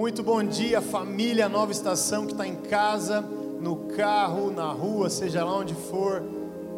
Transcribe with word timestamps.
Muito 0.00 0.22
bom 0.22 0.42
dia, 0.42 0.80
família 0.80 1.46
Nova 1.46 1.70
Estação 1.70 2.24
que 2.24 2.32
está 2.32 2.46
em 2.46 2.54
casa, 2.54 3.20
no 3.60 3.76
carro, 3.94 4.50
na 4.50 4.72
rua, 4.72 5.10
seja 5.10 5.44
lá 5.44 5.54
onde 5.54 5.74
for. 5.74 6.22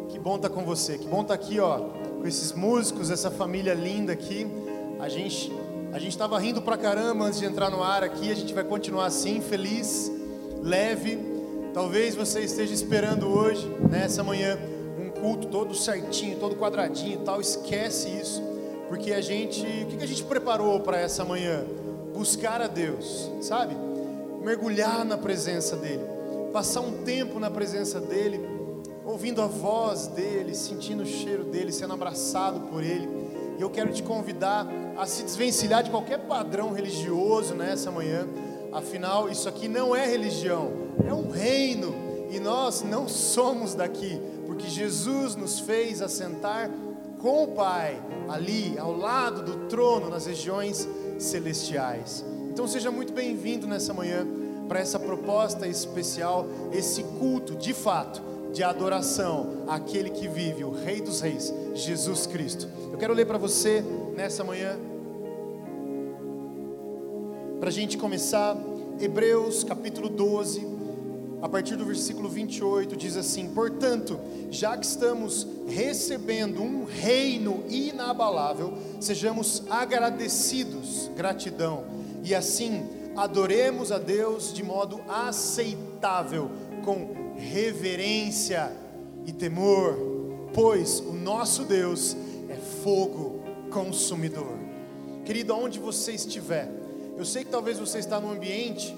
Que 0.09 0.19
bom 0.19 0.35
estar 0.35 0.49
tá 0.49 0.53
com 0.53 0.65
você, 0.65 0.97
que 0.97 1.07
bom 1.07 1.21
estar 1.21 1.37
tá 1.37 1.41
aqui, 1.41 1.57
ó, 1.57 1.79
com 2.19 2.27
esses 2.27 2.51
músicos, 2.51 3.09
essa 3.09 3.31
família 3.31 3.73
linda 3.73 4.11
aqui. 4.11 4.45
A 4.99 5.07
gente 5.07 5.49
a 5.93 5.99
gente 5.99 6.09
estava 6.09 6.37
rindo 6.37 6.61
pra 6.61 6.75
caramba 6.75 7.23
antes 7.23 7.39
de 7.39 7.45
entrar 7.45 7.69
no 7.69 7.81
ar 7.81 8.03
aqui, 8.03 8.29
a 8.29 8.35
gente 8.35 8.53
vai 8.53 8.65
continuar 8.65 9.05
assim, 9.05 9.39
feliz, 9.39 10.11
leve. 10.61 11.17
Talvez 11.73 12.15
você 12.15 12.41
esteja 12.41 12.73
esperando 12.73 13.29
hoje, 13.29 13.65
nessa 13.89 14.21
manhã, 14.21 14.59
um 14.99 15.09
culto 15.09 15.47
todo 15.47 15.73
certinho, 15.73 16.37
todo 16.39 16.57
quadradinho 16.57 17.21
e 17.21 17.23
tal. 17.23 17.39
Esquece 17.39 18.09
isso, 18.09 18.43
porque 18.89 19.13
a 19.13 19.21
gente, 19.21 19.61
o 19.61 19.97
que 19.97 20.03
a 20.03 20.07
gente 20.07 20.25
preparou 20.25 20.81
para 20.81 20.99
essa 20.99 21.23
manhã? 21.23 21.63
Buscar 22.13 22.61
a 22.61 22.67
Deus, 22.67 23.29
sabe? 23.41 23.75
Mergulhar 24.41 25.03
na 25.03 25.17
presença 25.17 25.75
dEle, 25.75 26.03
passar 26.53 26.81
um 26.81 27.03
tempo 27.03 27.39
na 27.39 27.49
presença 27.49 27.99
dEle, 27.99 28.39
ouvindo 29.03 29.41
a 29.41 29.47
voz 29.47 30.07
dEle, 30.07 30.55
sentindo 30.55 31.03
o 31.03 31.05
cheiro 31.05 31.43
dEle, 31.43 31.71
sendo 31.71 31.93
abraçado 31.93 32.61
por 32.61 32.83
Ele. 32.83 33.09
E 33.57 33.61
eu 33.61 33.69
quero 33.69 33.91
te 33.91 34.03
convidar 34.03 34.67
a 34.97 35.05
se 35.05 35.23
desvencilhar 35.23 35.83
de 35.83 35.89
qualquer 35.89 36.19
padrão 36.19 36.71
religioso 36.71 37.53
nessa 37.53 37.91
manhã. 37.91 38.27
Afinal, 38.71 39.29
isso 39.29 39.49
aqui 39.49 39.67
não 39.67 39.95
é 39.95 40.05
religião, 40.05 40.71
é 41.05 41.13
um 41.13 41.29
reino. 41.29 41.93
E 42.29 42.39
nós 42.39 42.81
não 42.81 43.07
somos 43.07 43.75
daqui, 43.75 44.19
porque 44.47 44.67
Jesus 44.67 45.35
nos 45.35 45.59
fez 45.59 46.01
assentar 46.01 46.69
com 47.19 47.43
o 47.43 47.47
Pai, 47.49 48.01
ali 48.27 48.75
ao 48.77 48.91
lado 48.91 49.43
do 49.43 49.67
trono, 49.67 50.09
nas 50.09 50.25
regiões 50.25 50.87
celestiais. 51.17 52.23
Então 52.49 52.67
seja 52.67 52.91
muito 52.91 53.13
bem-vindo 53.13 53.67
nessa 53.67 53.93
manhã 53.93 54.25
para 54.67 54.79
essa 54.79 54.99
proposta 54.99 55.67
especial, 55.67 56.47
esse 56.71 57.03
culto 57.03 57.55
de 57.55 57.73
fato 57.73 58.21
de 58.53 58.63
adoração 58.63 59.63
àquele 59.67 60.11
que 60.11 60.27
vive, 60.27 60.63
o 60.63 60.71
Rei 60.71 61.01
dos 61.01 61.21
Reis, 61.21 61.53
Jesus 61.73 62.27
Cristo. 62.27 62.67
Eu 62.91 62.97
quero 62.97 63.13
ler 63.13 63.25
para 63.25 63.37
você 63.37 63.83
nessa 64.15 64.43
manhã, 64.43 64.77
para 67.59 67.69
a 67.69 67.73
gente 67.73 67.97
começar, 67.97 68.55
Hebreus 68.99 69.63
capítulo 69.63 70.07
12, 70.07 70.72
a 71.43 71.49
partir 71.49 71.75
do 71.75 71.83
versículo 71.83 72.29
28, 72.29 72.95
diz 72.95 73.17
assim: 73.17 73.49
Portanto, 73.49 74.17
já 74.49 74.77
que 74.77 74.85
estamos 74.85 75.45
recebendo 75.67 76.63
um 76.63 76.85
reino 76.85 77.65
inabalável, 77.67 78.77
sejamos 79.01 79.61
agradecidos, 79.69 81.11
gratidão, 81.17 81.83
e 82.23 82.33
assim 82.33 82.87
adoremos 83.17 83.91
a 83.91 83.97
Deus 83.97 84.53
de 84.53 84.63
modo 84.63 85.01
aceitável, 85.05 86.49
com 86.85 87.35
reverência 87.35 88.71
e 89.25 89.33
temor, 89.33 89.97
pois 90.53 91.01
o 91.01 91.11
nosso 91.11 91.65
Deus 91.65 92.15
é 92.47 92.55
fogo 92.55 93.43
consumidor. 93.69 94.57
Querido, 95.25 95.53
onde 95.53 95.77
você 95.77 96.13
estiver, 96.13 96.71
eu 97.17 97.25
sei 97.25 97.43
que 97.43 97.51
talvez 97.51 97.77
você 97.77 97.99
está 97.99 98.17
num 98.17 98.31
ambiente 98.31 98.95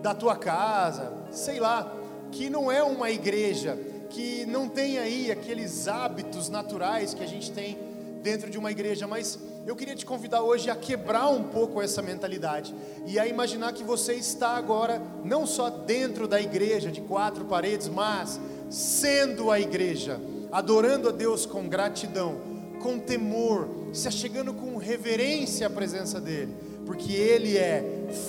da 0.00 0.14
tua 0.14 0.36
casa, 0.36 1.17
sei 1.30 1.60
lá, 1.60 1.94
que 2.30 2.50
não 2.50 2.70
é 2.70 2.82
uma 2.82 3.10
igreja, 3.10 3.78
que 4.10 4.46
não 4.46 4.68
tem 4.68 4.98
aí 4.98 5.30
aqueles 5.30 5.88
hábitos 5.88 6.48
naturais 6.48 7.14
que 7.14 7.22
a 7.22 7.26
gente 7.26 7.52
tem 7.52 7.78
dentro 8.22 8.50
de 8.50 8.58
uma 8.58 8.70
igreja, 8.70 9.06
mas 9.06 9.38
eu 9.66 9.76
queria 9.76 9.94
te 9.94 10.04
convidar 10.04 10.42
hoje 10.42 10.70
a 10.70 10.76
quebrar 10.76 11.28
um 11.28 11.44
pouco 11.44 11.80
essa 11.80 12.02
mentalidade 12.02 12.74
e 13.06 13.18
a 13.18 13.26
imaginar 13.26 13.72
que 13.72 13.84
você 13.84 14.14
está 14.14 14.50
agora 14.50 15.00
não 15.24 15.46
só 15.46 15.70
dentro 15.70 16.26
da 16.26 16.40
igreja 16.40 16.90
de 16.90 17.00
quatro 17.00 17.44
paredes, 17.44 17.88
mas 17.88 18.40
sendo 18.70 19.50
a 19.50 19.60
igreja, 19.60 20.20
adorando 20.50 21.08
a 21.08 21.12
Deus 21.12 21.46
com 21.46 21.68
gratidão, 21.68 22.40
com 22.80 22.98
temor, 22.98 23.68
se 23.92 24.08
achegando 24.08 24.52
com 24.52 24.76
reverência 24.76 25.66
à 25.66 25.70
presença 25.70 26.20
dEle 26.20 26.67
porque 26.88 27.12
Ele 27.12 27.58
é 27.58 27.84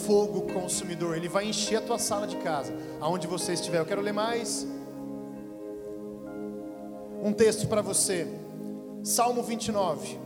fogo 0.06 0.42
consumidor, 0.54 1.16
Ele 1.16 1.30
vai 1.30 1.46
encher 1.46 1.78
a 1.78 1.82
tua 1.82 1.98
sala 1.98 2.28
de 2.28 2.36
casa, 2.36 2.74
aonde 3.00 3.26
você 3.26 3.54
estiver. 3.54 3.80
Eu 3.80 3.86
quero 3.86 4.02
ler 4.02 4.12
mais. 4.12 4.68
Um 7.24 7.32
texto 7.32 7.68
para 7.68 7.82
você, 7.82 8.28
Salmo 9.02 9.42
29. 9.44 10.20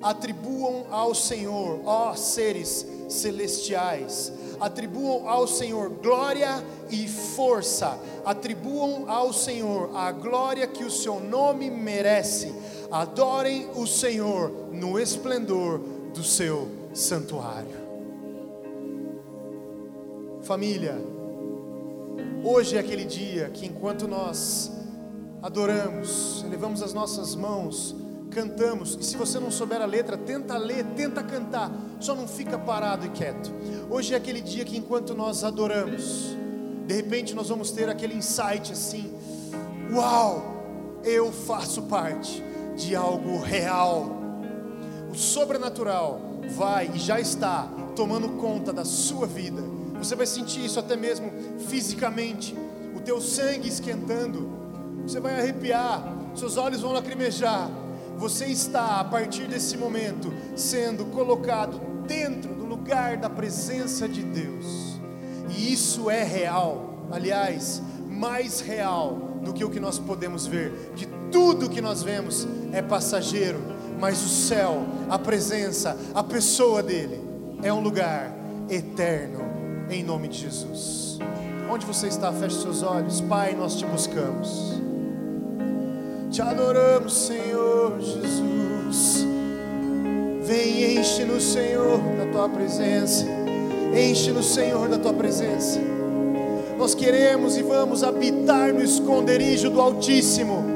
Atribuam 0.00 0.86
ao 0.92 1.12
Senhor, 1.12 1.80
ó 1.84 2.14
seres 2.14 2.86
celestiais, 3.08 4.32
atribuam 4.60 5.28
ao 5.28 5.48
Senhor 5.48 5.90
glória 5.90 6.64
e 6.88 7.08
força, 7.08 7.98
atribuam 8.24 9.10
ao 9.10 9.32
Senhor 9.32 9.90
a 9.96 10.12
glória 10.12 10.68
que 10.68 10.84
o 10.84 10.90
seu 10.90 11.18
nome 11.18 11.68
merece, 11.68 12.54
adorem 12.92 13.68
o 13.74 13.88
Senhor 13.88 14.68
no 14.70 15.00
esplendor 15.00 15.80
do 16.14 16.22
seu 16.22 16.81
santuário. 16.92 17.82
Família, 20.42 20.96
hoje 22.44 22.76
é 22.76 22.80
aquele 22.80 23.04
dia 23.04 23.48
que 23.48 23.66
enquanto 23.66 24.06
nós 24.06 24.70
adoramos, 25.40 26.44
elevamos 26.44 26.82
as 26.82 26.92
nossas 26.92 27.34
mãos, 27.34 27.94
cantamos, 28.30 28.96
e 29.00 29.04
se 29.04 29.16
você 29.16 29.38
não 29.38 29.50
souber 29.50 29.80
a 29.80 29.86
letra, 29.86 30.16
tenta 30.16 30.56
ler, 30.56 30.84
tenta 30.96 31.22
cantar, 31.22 31.70
só 32.00 32.14
não 32.14 32.26
fica 32.26 32.58
parado 32.58 33.06
e 33.06 33.10
quieto. 33.10 33.52
Hoje 33.90 34.14
é 34.14 34.16
aquele 34.16 34.40
dia 34.40 34.64
que 34.64 34.76
enquanto 34.76 35.14
nós 35.14 35.44
adoramos, 35.44 36.36
de 36.86 36.94
repente 36.94 37.34
nós 37.34 37.48
vamos 37.48 37.70
ter 37.70 37.88
aquele 37.88 38.14
insight 38.14 38.72
assim: 38.72 39.12
uau, 39.92 40.42
eu 41.04 41.32
faço 41.32 41.82
parte 41.82 42.42
de 42.76 42.96
algo 42.96 43.38
real. 43.38 44.20
O 45.10 45.14
sobrenatural 45.14 46.31
vai 46.48 46.90
e 46.94 46.98
já 46.98 47.20
está 47.20 47.68
tomando 47.94 48.28
conta 48.40 48.72
da 48.72 48.84
sua 48.84 49.26
vida. 49.26 49.62
Você 49.98 50.16
vai 50.16 50.26
sentir 50.26 50.64
isso 50.64 50.78
até 50.80 50.96
mesmo 50.96 51.30
fisicamente, 51.68 52.56
o 52.94 53.00
teu 53.00 53.20
sangue 53.20 53.68
esquentando. 53.68 54.50
Você 55.06 55.20
vai 55.20 55.38
arrepiar, 55.38 56.12
seus 56.34 56.56
olhos 56.56 56.80
vão 56.80 56.92
lacrimejar. 56.92 57.70
Você 58.18 58.46
está 58.46 59.00
a 59.00 59.04
partir 59.04 59.46
desse 59.48 59.76
momento 59.76 60.32
sendo 60.54 61.06
colocado 61.06 61.80
dentro 62.06 62.54
do 62.54 62.64
lugar 62.64 63.16
da 63.16 63.30
presença 63.30 64.08
de 64.08 64.22
Deus. 64.22 64.98
E 65.50 65.72
isso 65.72 66.10
é 66.10 66.22
real. 66.22 67.06
Aliás, 67.10 67.82
mais 68.08 68.60
real 68.60 69.38
do 69.42 69.52
que 69.52 69.64
o 69.64 69.70
que 69.70 69.80
nós 69.80 69.98
podemos 69.98 70.46
ver, 70.46 70.92
que 70.94 71.06
tudo 71.30 71.68
que 71.68 71.80
nós 71.80 72.02
vemos 72.02 72.46
é 72.72 72.80
passageiro 72.80 73.58
mas 74.02 74.20
o 74.20 74.28
céu, 74.28 74.82
a 75.08 75.16
presença, 75.16 75.96
a 76.12 76.24
pessoa 76.24 76.82
dele 76.82 77.20
é 77.62 77.72
um 77.72 77.78
lugar 77.78 78.34
eterno, 78.68 79.44
em 79.88 80.02
nome 80.02 80.26
de 80.26 80.38
Jesus. 80.38 81.20
Onde 81.70 81.86
você 81.86 82.08
está, 82.08 82.32
feche 82.32 82.60
seus 82.60 82.82
olhos, 82.82 83.20
Pai, 83.20 83.54
nós 83.54 83.76
te 83.76 83.86
buscamos, 83.86 84.82
te 86.32 86.42
adoramos, 86.42 87.12
Senhor 87.12 88.00
Jesus. 88.00 89.24
Vem, 90.42 90.98
enche 90.98 91.24
no 91.24 91.40
Senhor 91.40 92.00
da 92.16 92.26
tua 92.32 92.48
presença, 92.48 93.24
enche 93.96 94.32
no 94.32 94.42
Senhor 94.42 94.88
da 94.88 94.98
tua 94.98 95.12
presença. 95.12 95.78
Nós 96.76 96.92
queremos 96.92 97.56
e 97.56 97.62
vamos 97.62 98.02
habitar 98.02 98.74
no 98.74 98.82
esconderijo 98.82 99.70
do 99.70 99.80
Altíssimo 99.80 100.71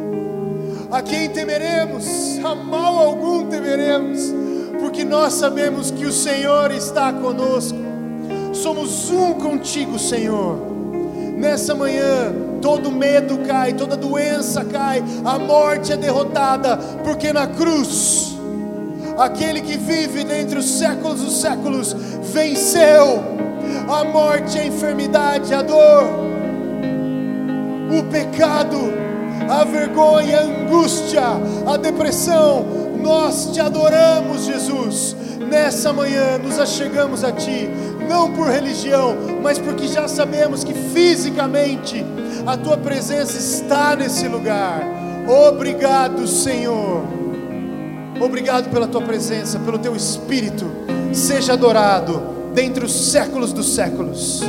a 0.91 1.03
quem 1.03 1.29
temeremos? 1.29 2.39
A 2.45 2.55
mal 2.55 2.99
algum 2.99 3.47
temeremos, 3.47 4.21
porque 4.81 5.05
nós 5.05 5.35
sabemos 5.35 5.91
que 5.91 6.05
o 6.05 6.13
Senhor 6.13 6.71
está 6.71 7.13
conosco. 7.13 7.79
Somos 8.53 9.11
um 9.11 9.35
contigo, 9.35 9.99
Senhor. 9.99 10.59
Nessa 11.37 11.75
manhã, 11.75 12.33
todo 12.62 12.91
medo 12.91 13.38
cai, 13.47 13.75
toda 13.75 13.97
doença 13.97 14.65
cai, 14.65 15.03
a 15.25 15.38
morte 15.38 15.93
é 15.93 15.97
derrotada, 15.97 16.77
porque 17.05 17.32
na 17.32 17.47
cruz, 17.47 18.37
aquele 19.19 19.61
que 19.61 19.77
vive 19.77 20.25
dentre 20.25 20.59
os 20.59 20.79
séculos 20.79 21.21
dos 21.21 21.41
séculos 21.41 21.94
venceu 22.32 23.23
a 23.89 24.05
morte, 24.05 24.59
a 24.59 24.67
enfermidade, 24.67 25.53
a 25.53 25.62
dor, 25.62 26.05
o 27.91 28.03
pecado 28.11 29.06
a 29.48 29.64
vergonha, 29.64 30.40
a 30.40 30.43
angústia, 30.43 31.22
a 31.66 31.76
depressão. 31.76 32.64
Nós 33.00 33.50
te 33.52 33.60
adoramos, 33.60 34.44
Jesus. 34.44 35.16
Nessa 35.48 35.93
manhã 35.93 36.38
nos 36.38 36.58
achegamos 36.58 37.22
a 37.22 37.31
Ti, 37.31 37.69
não 38.08 38.32
por 38.32 38.48
religião, 38.48 39.16
mas 39.43 39.58
porque 39.58 39.87
já 39.87 40.08
sabemos 40.08 40.64
que 40.64 40.75
fisicamente 40.75 42.04
a 42.44 42.56
Tua 42.56 42.76
presença 42.76 43.38
está 43.38 43.94
nesse 43.94 44.26
lugar. 44.26 44.82
Obrigado, 45.48 46.26
Senhor. 46.26 47.02
Obrigado 48.20 48.70
pela 48.70 48.88
Tua 48.88 49.02
presença, 49.02 49.58
pelo 49.60 49.78
Teu 49.78 49.94
Espírito. 49.94 50.66
Seja 51.12 51.52
adorado 51.52 52.34
dentre 52.52 52.84
os 52.84 53.10
séculos 53.12 53.52
dos 53.52 53.75
séculos. 53.75 54.43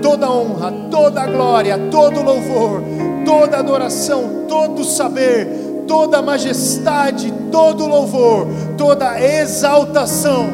Toda 0.00 0.30
honra, 0.30 0.70
toda 0.90 1.26
glória, 1.26 1.78
todo 1.90 2.22
louvor 2.22 2.82
toda 3.24 3.58
adoração, 3.58 4.44
todo 4.48 4.84
saber, 4.84 5.46
toda 5.86 6.22
majestade, 6.22 7.32
todo 7.50 7.86
louvor, 7.86 8.46
toda 8.76 9.20
exaltação 9.20 10.48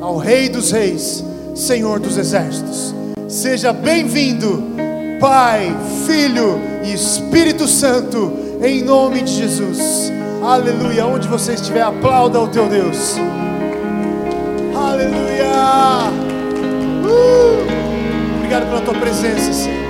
ao 0.00 0.16
Rei 0.16 0.48
dos 0.48 0.70
Reis, 0.70 1.24
Senhor 1.54 1.98
dos 1.98 2.16
Exércitos. 2.16 2.94
Seja 3.28 3.72
bem-vindo, 3.72 4.62
Pai, 5.20 5.74
Filho 6.06 6.60
e 6.84 6.92
Espírito 6.92 7.66
Santo, 7.66 8.32
em 8.62 8.82
nome 8.82 9.22
de 9.22 9.32
Jesus. 9.32 10.12
Aleluia. 10.42 11.06
Onde 11.06 11.26
você 11.26 11.54
estiver, 11.54 11.82
aplauda 11.82 12.38
o 12.40 12.48
teu 12.48 12.68
Deus. 12.68 13.16
Aleluia. 14.76 16.10
Uh! 17.02 18.36
Obrigado 18.36 18.66
pela 18.68 18.80
tua 18.82 18.94
presença, 18.94 19.52
Senhor. 19.52 19.83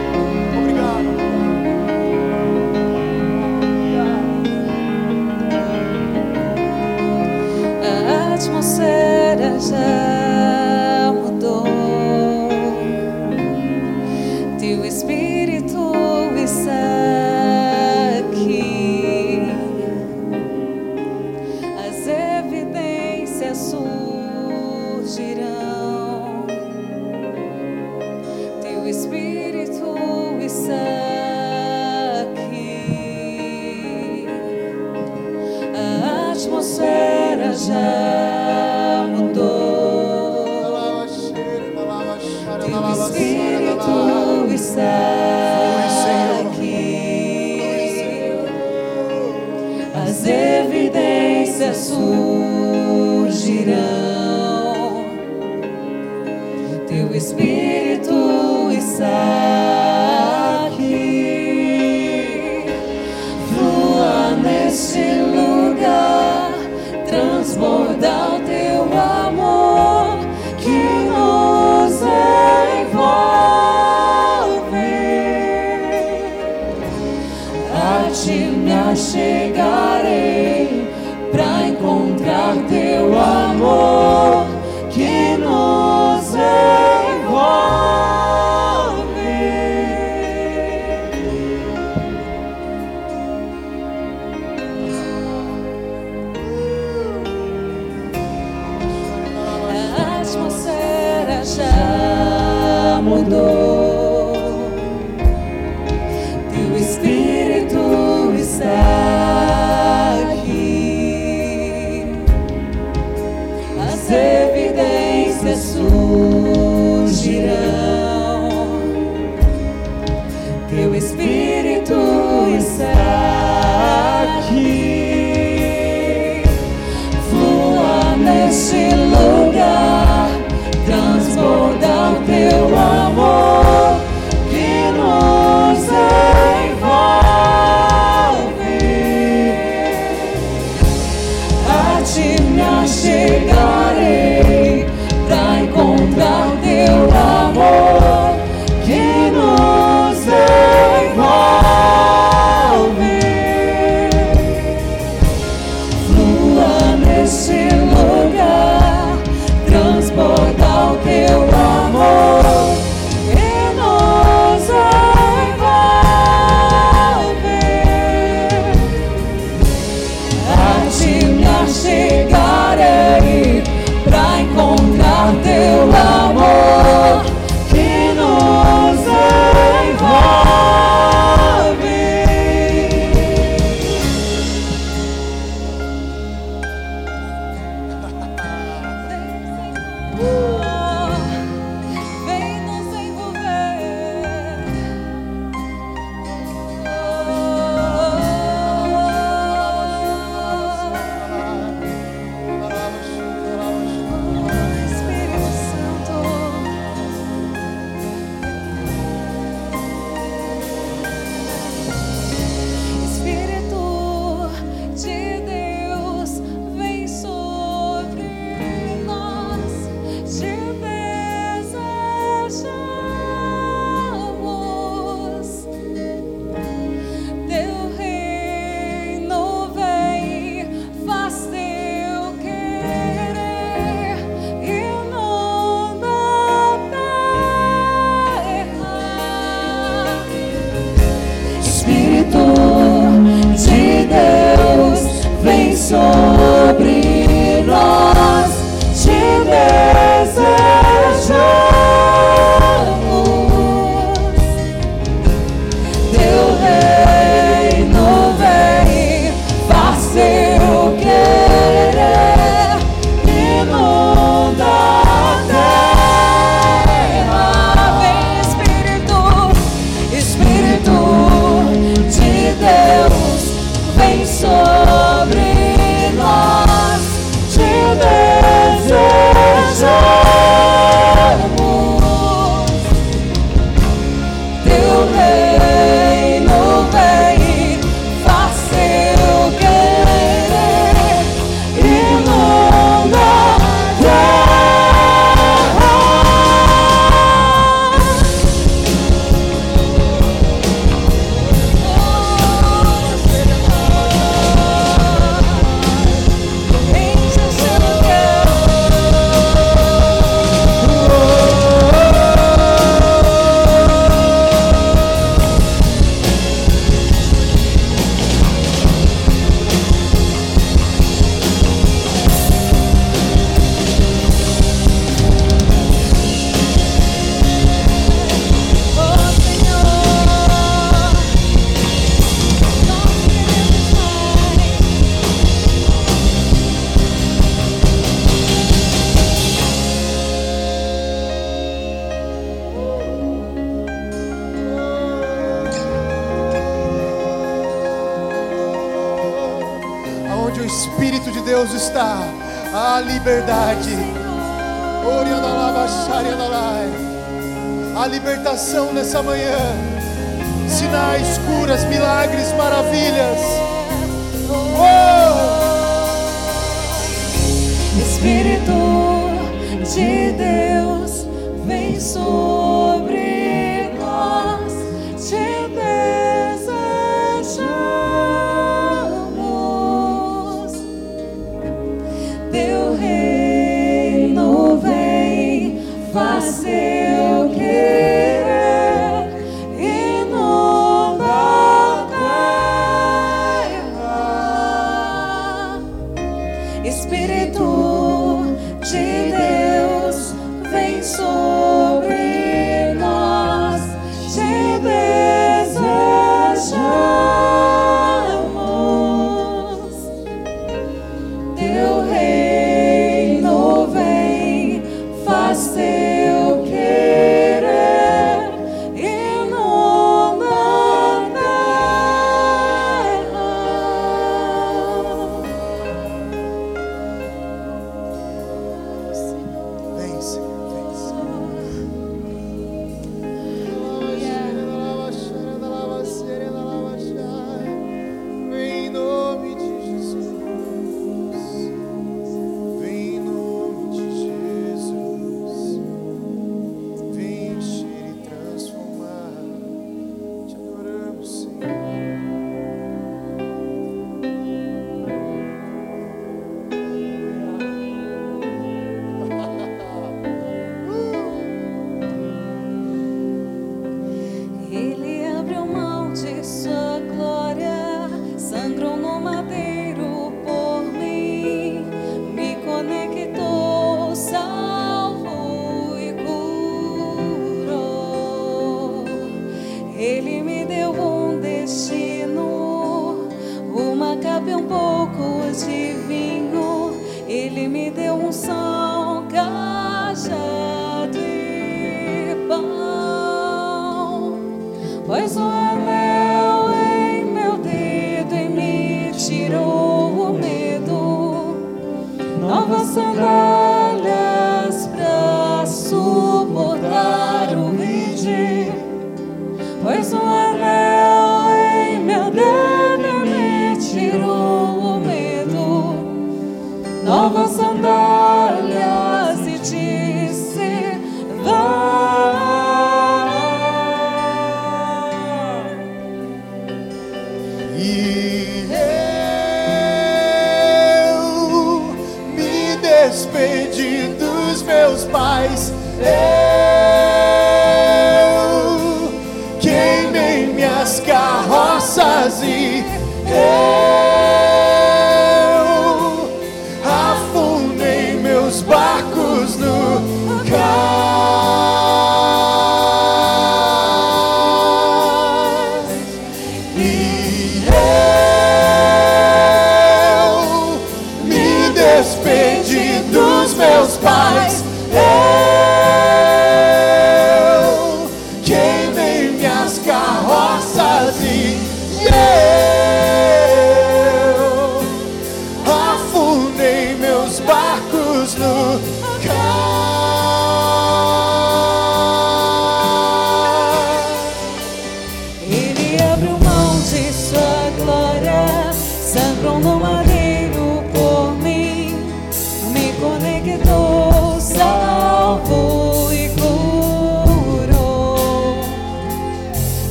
atmosferas 8.46 9.70
já. 9.70 10.23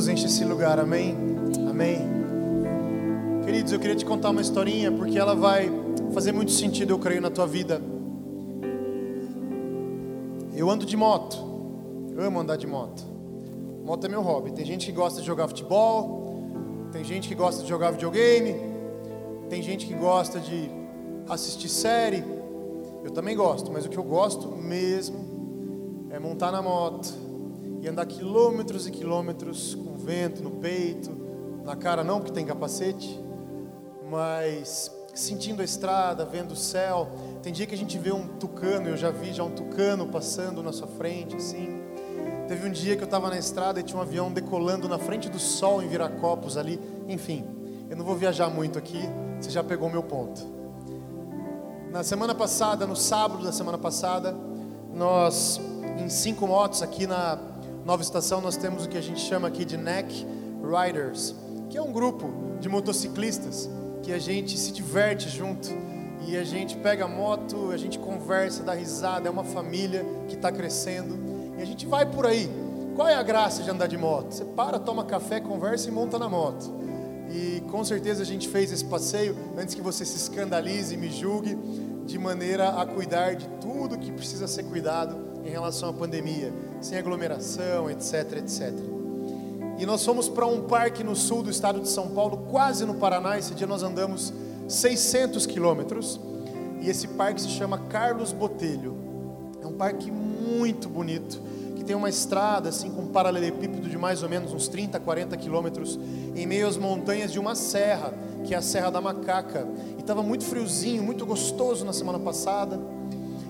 Deus 0.00 0.08
enche 0.08 0.24
esse 0.24 0.46
lugar, 0.46 0.78
amém? 0.78 1.14
Amém. 1.68 1.98
Queridos, 3.44 3.70
eu 3.70 3.78
queria 3.78 3.94
te 3.94 4.06
contar 4.06 4.30
uma 4.30 4.40
historinha 4.40 4.90
porque 4.90 5.18
ela 5.18 5.34
vai 5.34 5.70
fazer 6.14 6.32
muito 6.32 6.52
sentido, 6.52 6.94
eu 6.94 6.98
creio, 6.98 7.20
na 7.20 7.28
tua 7.28 7.46
vida. 7.46 7.82
Eu 10.56 10.70
ando 10.70 10.86
de 10.86 10.96
moto, 10.96 11.36
amo 12.16 12.40
andar 12.40 12.56
de 12.56 12.66
moto. 12.66 13.04
Moto 13.84 14.06
é 14.06 14.08
meu 14.08 14.22
hobby. 14.22 14.52
Tem 14.52 14.64
gente 14.64 14.86
que 14.86 14.92
gosta 14.92 15.20
de 15.20 15.26
jogar 15.26 15.46
futebol, 15.48 16.48
tem 16.92 17.04
gente 17.04 17.28
que 17.28 17.34
gosta 17.34 17.62
de 17.62 17.68
jogar 17.68 17.90
videogame, 17.90 18.54
tem 19.50 19.60
gente 19.60 19.86
que 19.86 19.92
gosta 19.92 20.40
de 20.40 20.70
assistir 21.28 21.68
série. 21.68 22.24
Eu 23.04 23.10
também 23.10 23.36
gosto, 23.36 23.70
mas 23.70 23.84
o 23.84 23.90
que 23.90 23.98
eu 23.98 24.04
gosto 24.04 24.48
mesmo 24.48 26.08
é 26.08 26.18
montar 26.18 26.50
na 26.50 26.62
moto 26.62 27.29
e 27.80 27.88
andar 27.88 28.06
quilômetros 28.06 28.86
e 28.86 28.90
quilômetros 28.90 29.74
com 29.74 29.94
vento 29.94 30.42
no 30.42 30.50
peito, 30.52 31.10
na 31.64 31.76
cara 31.76 32.04
não, 32.04 32.18
porque 32.18 32.32
tem 32.32 32.44
capacete, 32.44 33.18
mas 34.10 34.90
sentindo 35.14 35.62
a 35.62 35.64
estrada, 35.64 36.24
vendo 36.24 36.52
o 36.52 36.56
céu. 36.56 37.08
Tem 37.42 37.52
dia 37.52 37.66
que 37.66 37.74
a 37.74 37.78
gente 37.78 37.98
vê 37.98 38.12
um 38.12 38.26
tucano, 38.26 38.88
eu 38.88 38.96
já 38.96 39.10
vi 39.10 39.32
já 39.32 39.42
um 39.42 39.50
tucano 39.50 40.06
passando 40.06 40.62
na 40.62 40.72
sua 40.72 40.86
frente, 40.86 41.36
assim. 41.36 41.80
Teve 42.48 42.68
um 42.68 42.72
dia 42.72 42.96
que 42.96 43.02
eu 43.02 43.06
estava 43.06 43.28
na 43.28 43.38
estrada 43.38 43.78
e 43.80 43.82
tinha 43.82 43.98
um 43.98 44.02
avião 44.02 44.32
decolando 44.32 44.88
na 44.88 44.98
frente 44.98 45.28
do 45.28 45.38
sol 45.38 45.82
em 45.82 45.88
Viracopos 45.88 46.56
ali. 46.56 46.80
Enfim, 47.08 47.44
eu 47.88 47.96
não 47.96 48.04
vou 48.04 48.16
viajar 48.16 48.48
muito 48.48 48.78
aqui, 48.78 49.00
você 49.40 49.50
já 49.50 49.62
pegou 49.62 49.88
meu 49.88 50.02
ponto. 50.02 50.40
Na 51.90 52.02
semana 52.02 52.34
passada, 52.34 52.86
no 52.86 52.96
sábado 52.96 53.44
da 53.44 53.52
semana 53.52 53.78
passada, 53.78 54.36
nós, 54.94 55.60
em 55.98 56.08
cinco 56.08 56.46
motos 56.46 56.82
aqui 56.82 57.06
na 57.06 57.49
nova 57.84 58.02
estação, 58.02 58.40
nós 58.40 58.56
temos 58.56 58.84
o 58.84 58.88
que 58.88 58.98
a 58.98 59.00
gente 59.00 59.20
chama 59.20 59.48
aqui 59.48 59.64
de 59.64 59.76
Neck 59.76 60.26
Riders, 60.62 61.34
que 61.68 61.78
é 61.78 61.82
um 61.82 61.92
grupo 61.92 62.30
de 62.60 62.68
motociclistas 62.68 63.68
que 64.02 64.12
a 64.12 64.18
gente 64.18 64.58
se 64.58 64.72
diverte 64.72 65.28
junto 65.28 65.68
e 66.26 66.36
a 66.36 66.44
gente 66.44 66.76
pega 66.76 67.04
a 67.04 67.08
moto, 67.08 67.70
a 67.70 67.76
gente 67.76 67.98
conversa, 67.98 68.62
dá 68.62 68.74
risada, 68.74 69.28
é 69.28 69.30
uma 69.30 69.44
família 69.44 70.04
que 70.28 70.34
está 70.34 70.52
crescendo 70.52 71.18
e 71.58 71.62
a 71.62 71.64
gente 71.64 71.86
vai 71.86 72.04
por 72.04 72.26
aí. 72.26 72.50
Qual 72.94 73.08
é 73.08 73.14
a 73.14 73.22
graça 73.22 73.62
de 73.62 73.70
andar 73.70 73.86
de 73.86 73.96
moto? 73.96 74.32
Você 74.32 74.44
para, 74.44 74.78
toma 74.78 75.04
café, 75.04 75.40
conversa 75.40 75.88
e 75.88 75.92
monta 75.92 76.18
na 76.18 76.28
moto. 76.28 76.70
E 77.32 77.62
com 77.70 77.82
certeza 77.84 78.22
a 78.22 78.26
gente 78.26 78.48
fez 78.48 78.72
esse 78.72 78.84
passeio 78.84 79.36
antes 79.56 79.74
que 79.74 79.80
você 79.80 80.04
se 80.04 80.16
escandalize 80.16 80.92
e 80.92 80.98
me 80.98 81.08
julgue, 81.08 81.56
de 82.04 82.18
maneira 82.18 82.70
a 82.70 82.84
cuidar 82.84 83.36
de 83.36 83.48
tudo 83.60 83.96
que 83.96 84.10
precisa 84.10 84.48
ser 84.48 84.64
cuidado 84.64 85.29
em 85.44 85.50
relação 85.50 85.90
à 85.90 85.92
pandemia, 85.92 86.52
sem 86.80 86.98
aglomeração, 86.98 87.90
etc, 87.90 88.38
etc. 88.38 88.72
E 89.78 89.86
nós 89.86 90.04
fomos 90.04 90.28
para 90.28 90.46
um 90.46 90.62
parque 90.62 91.02
no 91.02 91.16
sul 91.16 91.42
do 91.42 91.50
estado 91.50 91.80
de 91.80 91.88
São 91.88 92.08
Paulo, 92.08 92.46
quase 92.50 92.84
no 92.84 92.96
Paraná. 92.96 93.38
Esse 93.38 93.54
dia 93.54 93.66
nós 93.66 93.82
andamos 93.82 94.30
600 94.68 95.46
quilômetros. 95.46 96.20
E 96.82 96.90
esse 96.90 97.08
parque 97.08 97.40
se 97.40 97.48
chama 97.48 97.78
Carlos 97.88 98.30
Botelho. 98.30 98.94
É 99.62 99.66
um 99.66 99.72
parque 99.72 100.10
muito 100.10 100.86
bonito, 100.88 101.40
que 101.76 101.82
tem 101.82 101.96
uma 101.96 102.10
estrada 102.10 102.68
assim 102.68 102.90
com 102.90 103.02
um 103.02 103.06
paralelepípedo 103.06 103.88
de 103.88 103.96
mais 103.96 104.22
ou 104.22 104.28
menos 104.28 104.52
uns 104.52 104.68
30, 104.68 105.00
40 105.00 105.36
quilômetros, 105.38 105.98
em 106.36 106.46
meio 106.46 106.66
às 106.66 106.76
montanhas 106.76 107.32
de 107.32 107.38
uma 107.38 107.54
serra, 107.54 108.12
que 108.44 108.54
é 108.54 108.58
a 108.58 108.62
Serra 108.62 108.90
da 108.90 109.00
Macaca. 109.00 109.66
E 109.96 110.00
estava 110.00 110.22
muito 110.22 110.44
friozinho, 110.44 111.02
muito 111.02 111.24
gostoso 111.24 111.86
na 111.86 111.92
semana 111.94 112.18
passada. 112.18 112.78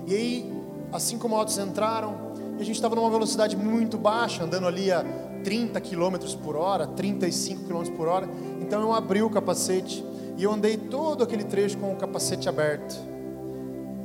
E 0.07 0.15
aí, 0.15 0.60
as 0.91 1.03
cinco 1.03 1.27
motos 1.29 1.57
entraram, 1.57 2.31
e 2.57 2.61
a 2.61 2.65
gente 2.65 2.75
estava 2.75 2.95
numa 2.95 3.09
velocidade 3.09 3.55
muito 3.55 3.97
baixa, 3.97 4.43
andando 4.43 4.67
ali 4.67 4.91
a 4.91 5.03
30 5.43 5.79
km 5.81 6.17
por 6.43 6.55
hora, 6.55 6.87
35 6.87 7.63
km 7.63 7.91
por 7.95 8.07
hora. 8.07 8.29
Então 8.61 8.81
eu 8.81 8.93
abri 8.93 9.21
o 9.21 9.29
capacete 9.29 10.05
E 10.37 10.43
eu 10.43 10.51
andei 10.51 10.77
todo 10.77 11.23
aquele 11.23 11.43
trecho 11.43 11.77
com 11.77 11.91
o 11.91 11.95
capacete 11.95 12.47
aberto. 12.47 12.95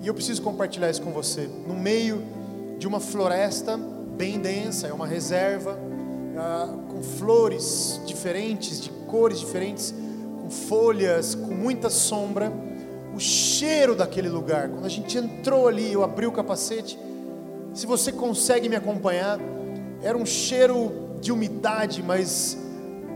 E 0.03 0.07
eu 0.07 0.14
preciso 0.14 0.42
compartilhar 0.42 0.90
isso 0.90 1.03
com 1.03 1.11
você. 1.11 1.49
No 1.66 1.75
meio 1.75 2.22
de 2.79 2.87
uma 2.87 3.01
floresta 3.01 3.77
bem 4.16 4.38
densa, 4.38 4.87
é 4.87 4.92
uma 4.92 5.07
reserva, 5.07 5.79
ah, 6.37 6.68
com 6.88 7.03
flores 7.03 8.01
diferentes, 8.07 8.81
de 8.81 8.90
cores 8.90 9.40
diferentes, 9.40 9.94
com 10.42 10.51
folhas, 10.51 11.35
com 11.35 11.55
muita 11.55 11.88
sombra. 11.88 12.53
O 13.16 13.18
cheiro 13.18 13.94
daquele 13.94 14.29
lugar, 14.29 14.68
quando 14.68 14.85
a 14.85 14.90
gente 14.90 15.16
entrou 15.16 15.66
ali, 15.66 15.90
eu 15.90 16.05
abri 16.05 16.26
o 16.26 16.33
capacete. 16.33 16.98
Se 17.72 17.87
você 17.87 18.12
consegue 18.12 18.68
me 18.68 18.76
acompanhar, 18.76 19.38
era 20.02 20.18
um 20.18 20.26
cheiro 20.26 20.92
de 21.18 21.33
umidade, 21.33 22.02
mas 22.02 22.59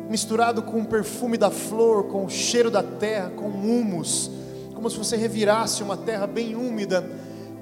misturado 0.08 0.62
com 0.62 0.80
o 0.80 0.86
perfume 0.86 1.36
da 1.36 1.50
flor, 1.50 2.04
com 2.04 2.24
o 2.24 2.30
cheiro 2.30 2.70
da 2.70 2.82
terra, 2.82 3.28
com 3.28 3.48
humus, 3.48 4.30
como 4.74 4.88
se 4.88 4.96
você 4.96 5.18
revirasse 5.18 5.82
uma 5.82 5.98
terra 5.98 6.26
bem 6.26 6.56
úmida 6.56 7.04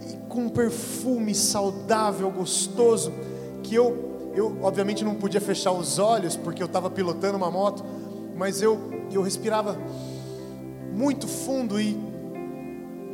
e 0.09 0.17
com 0.29 0.43
um 0.43 0.49
perfume 0.49 1.35
saudável, 1.35 2.31
gostoso, 2.31 3.13
que 3.65 3.75
eu, 3.75 4.31
eu 4.33 4.59
obviamente 4.63 5.05
não 5.05 5.17
podia 5.17 5.41
fechar 5.41 5.73
os 5.73 5.99
olhos 5.99 6.37
porque 6.37 6.63
eu 6.63 6.67
estava 6.67 6.89
pilotando 6.89 7.37
uma 7.37 7.51
moto, 7.51 7.85
mas 8.37 8.63
eu, 8.63 8.79
eu 9.13 9.23
respirava 9.23 9.77
muito 10.95 11.27
fundo 11.27 11.81
e 11.81 12.07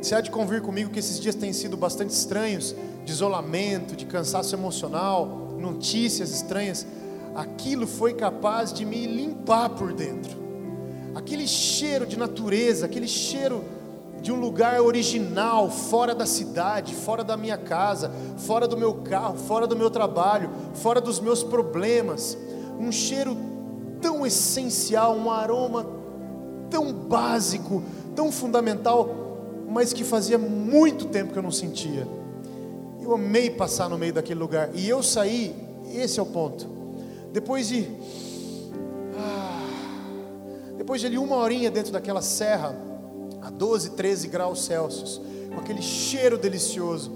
você 0.05 0.13
há 0.13 0.21
de 0.21 0.29
convir 0.29 0.61
comigo 0.61 0.91
que 0.91 0.99
esses 0.99 1.19
dias 1.19 1.33
têm 1.33 1.51
sido 1.51 1.75
bastante 1.75 2.11
estranhos, 2.11 2.75
de 3.03 3.11
isolamento, 3.11 3.95
de 3.95 4.05
cansaço 4.05 4.53
emocional, 4.53 5.25
notícias 5.57 6.29
estranhas. 6.29 6.85
Aquilo 7.33 7.87
foi 7.87 8.13
capaz 8.13 8.71
de 8.71 8.85
me 8.85 9.07
limpar 9.07 9.69
por 9.69 9.91
dentro. 9.93 10.37
Aquele 11.15 11.47
cheiro 11.47 12.05
de 12.05 12.19
natureza, 12.19 12.85
aquele 12.85 13.07
cheiro 13.07 13.63
de 14.21 14.31
um 14.31 14.39
lugar 14.39 14.79
original, 14.79 15.71
fora 15.71 16.13
da 16.13 16.27
cidade, 16.27 16.93
fora 16.93 17.23
da 17.23 17.35
minha 17.35 17.57
casa, 17.57 18.11
fora 18.37 18.67
do 18.67 18.77
meu 18.77 18.93
carro, 18.93 19.39
fora 19.39 19.65
do 19.65 19.75
meu 19.75 19.89
trabalho, 19.89 20.51
fora 20.75 21.01
dos 21.01 21.19
meus 21.19 21.41
problemas. 21.41 22.37
Um 22.79 22.91
cheiro 22.91 23.35
tão 23.99 24.23
essencial, 24.23 25.15
um 25.15 25.31
aroma 25.31 25.83
tão 26.69 26.93
básico, 26.93 27.81
tão 28.15 28.31
fundamental 28.31 29.24
mas 29.75 29.91
que 29.91 30.05
fazia 30.05 30.37
muito 30.37 31.07
tempo 31.07 31.33
que 31.33 31.37
eu 31.37 31.43
não 31.43 31.51
sentia. 31.51 32.07
Eu 33.01 33.13
amei 33.13 33.49
passar 33.49 33.89
no 33.89 33.97
meio 33.97 34.13
daquele 34.13 34.39
lugar. 34.39 34.69
E 34.73 34.87
eu 34.87 35.03
saí, 35.03 35.53
esse 35.93 36.17
é 36.17 36.23
o 36.23 36.25
ponto. 36.25 36.65
Depois 37.33 37.67
de. 37.67 37.85
Ah, 39.19 39.67
depois 40.77 41.01
de 41.01 41.07
ali 41.07 41.17
uma 41.17 41.35
horinha 41.35 41.69
dentro 41.69 41.91
daquela 41.91 42.21
serra, 42.21 42.73
a 43.41 43.49
12, 43.49 43.89
13 43.89 44.29
graus 44.29 44.63
Celsius, 44.63 45.19
com 45.53 45.59
aquele 45.59 45.81
cheiro 45.81 46.37
delicioso, 46.37 47.11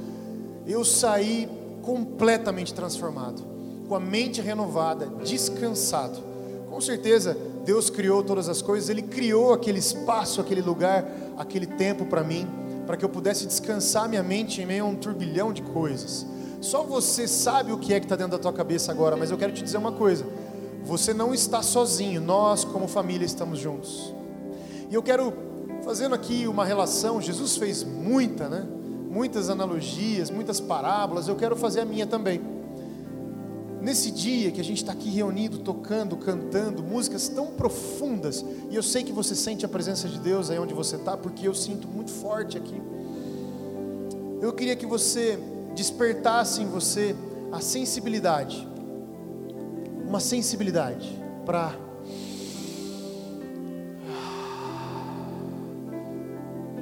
eu 0.67 0.83
saí 0.83 1.47
completamente 1.81 2.73
transformado, 2.73 3.41
com 3.87 3.95
a 3.95 4.01
mente 4.01 4.41
renovada, 4.41 5.05
descansado. 5.23 6.19
Com 6.69 6.81
certeza, 6.81 7.37
Deus 7.63 7.89
criou 7.89 8.21
todas 8.21 8.49
as 8.49 8.61
coisas, 8.61 8.89
Ele 8.89 9.03
criou 9.03 9.53
aquele 9.53 9.79
espaço, 9.79 10.41
aquele 10.41 10.61
lugar, 10.61 11.09
aquele 11.39 11.65
tempo 11.65 12.05
para 12.05 12.21
mim, 12.21 12.45
para 12.85 12.97
que 12.97 13.05
eu 13.05 13.09
pudesse 13.09 13.47
descansar 13.47 14.09
minha 14.09 14.21
mente 14.21 14.61
em 14.61 14.65
meio 14.65 14.83
a 14.83 14.87
um 14.87 14.95
turbilhão 14.95 15.53
de 15.53 15.61
coisas. 15.61 16.27
Só 16.59 16.83
você 16.83 17.25
sabe 17.27 17.71
o 17.71 17.77
que 17.77 17.93
é 17.93 17.99
que 17.99 18.05
está 18.05 18.17
dentro 18.17 18.33
da 18.33 18.37
tua 18.37 18.51
cabeça 18.51 18.91
agora, 18.91 19.15
mas 19.15 19.31
eu 19.31 19.37
quero 19.37 19.53
te 19.53 19.63
dizer 19.63 19.77
uma 19.77 19.93
coisa: 19.93 20.25
você 20.83 21.13
não 21.13 21.33
está 21.33 21.61
sozinho, 21.61 22.19
nós, 22.19 22.65
como 22.65 22.87
família, 22.87 23.25
estamos 23.25 23.57
juntos. 23.57 24.13
E 24.89 24.93
eu 24.93 25.01
quero, 25.01 25.33
fazendo 25.81 26.13
aqui 26.13 26.45
uma 26.45 26.65
relação, 26.65 27.21
Jesus 27.21 27.55
fez 27.55 27.83
muita, 27.83 28.49
né? 28.49 28.67
Muitas 29.09 29.49
analogias, 29.49 30.29
muitas 30.29 30.59
parábolas, 30.59 31.27
eu 31.27 31.35
quero 31.35 31.55
fazer 31.55 31.79
a 31.79 31.85
minha 31.85 32.05
também. 32.05 32.58
Nesse 33.81 34.11
dia 34.11 34.51
que 34.51 34.59
a 34.59 34.63
gente 34.63 34.77
está 34.77 34.91
aqui 34.91 35.09
reunido, 35.09 35.59
tocando, 35.59 36.17
cantando 36.17 36.83
músicas 36.83 37.29
tão 37.29 37.47
profundas, 37.47 38.43
e 38.69 38.75
eu 38.75 38.83
sei 38.83 39.03
que 39.03 39.11
você 39.11 39.33
sente 39.33 39.65
a 39.65 39.69
presença 39.69 40.07
de 40.07 40.19
Deus 40.19 40.49
aí 40.49 40.59
onde 40.59 40.73
você 40.73 40.97
está, 40.97 41.15
porque 41.15 41.47
eu 41.47 41.55
sinto 41.55 41.87
muito 41.87 42.11
forte 42.11 42.57
aqui. 42.57 42.81
Eu 44.41 44.51
queria 44.53 44.75
que 44.75 44.85
você 44.85 45.39
despertasse 45.75 46.61
em 46.61 46.67
você 46.67 47.15
a 47.51 47.61
sensibilidade, 47.61 48.67
uma 50.05 50.19
sensibilidade 50.19 51.17
para 51.45 51.73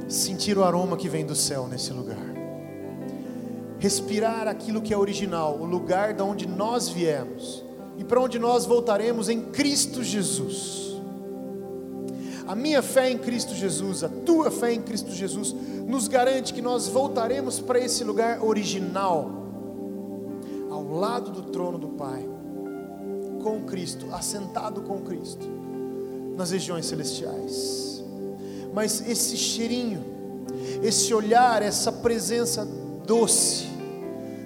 sentir 0.08 0.58
o 0.58 0.64
aroma 0.64 0.98
que 0.98 1.08
vem 1.08 1.26
do 1.26 1.36
céu 1.36 1.68
nesse 1.68 1.94
lugar 1.94 2.37
respirar 3.80 4.48
aquilo 4.48 4.82
que 4.82 4.94
é 4.94 4.98
original, 4.98 5.58
o 5.60 5.66
lugar 5.66 6.14
da 6.14 6.24
onde 6.24 6.48
nós 6.48 6.90
viemos 6.90 7.64
e 7.98 8.04
para 8.04 8.20
onde 8.20 8.40
nós 8.40 8.66
voltaremos 8.66 9.30
em 9.30 9.42
Cristo 9.42 10.04
Jesus. 10.04 10.96
A 12.48 12.56
minha 12.56 12.82
fé 12.82 13.12
em 13.12 13.18
Cristo 13.18 13.54
Jesus, 13.54 14.04
a 14.04 14.10
tua 14.10 14.50
fé 14.50 14.74
em 14.74 14.82
Cristo 14.82 15.12
Jesus, 15.12 15.54
nos 15.86 16.08
garante 16.08 16.54
que 16.54 16.62
nós 16.62 16.88
voltaremos 16.88 17.60
para 17.60 17.80
esse 17.80 18.04
lugar 18.04 18.44
original, 18.44 19.32
ao 20.70 20.84
lado 20.90 21.32
do 21.32 21.44
trono 21.44 21.78
do 21.78 21.90
Pai, 21.90 22.28
com 23.44 23.64
Cristo, 23.66 24.08
assentado 24.14 24.82
com 24.82 25.02
Cristo, 25.02 25.46
nas 26.38 26.52
regiões 26.52 26.86
celestiais. 26.86 28.04
Mas 28.74 29.02
esse 29.08 29.36
cheirinho, 29.36 30.04
esse 30.82 31.14
olhar, 31.14 31.62
essa 31.62 31.92
presença 31.92 32.66
doce, 33.08 33.66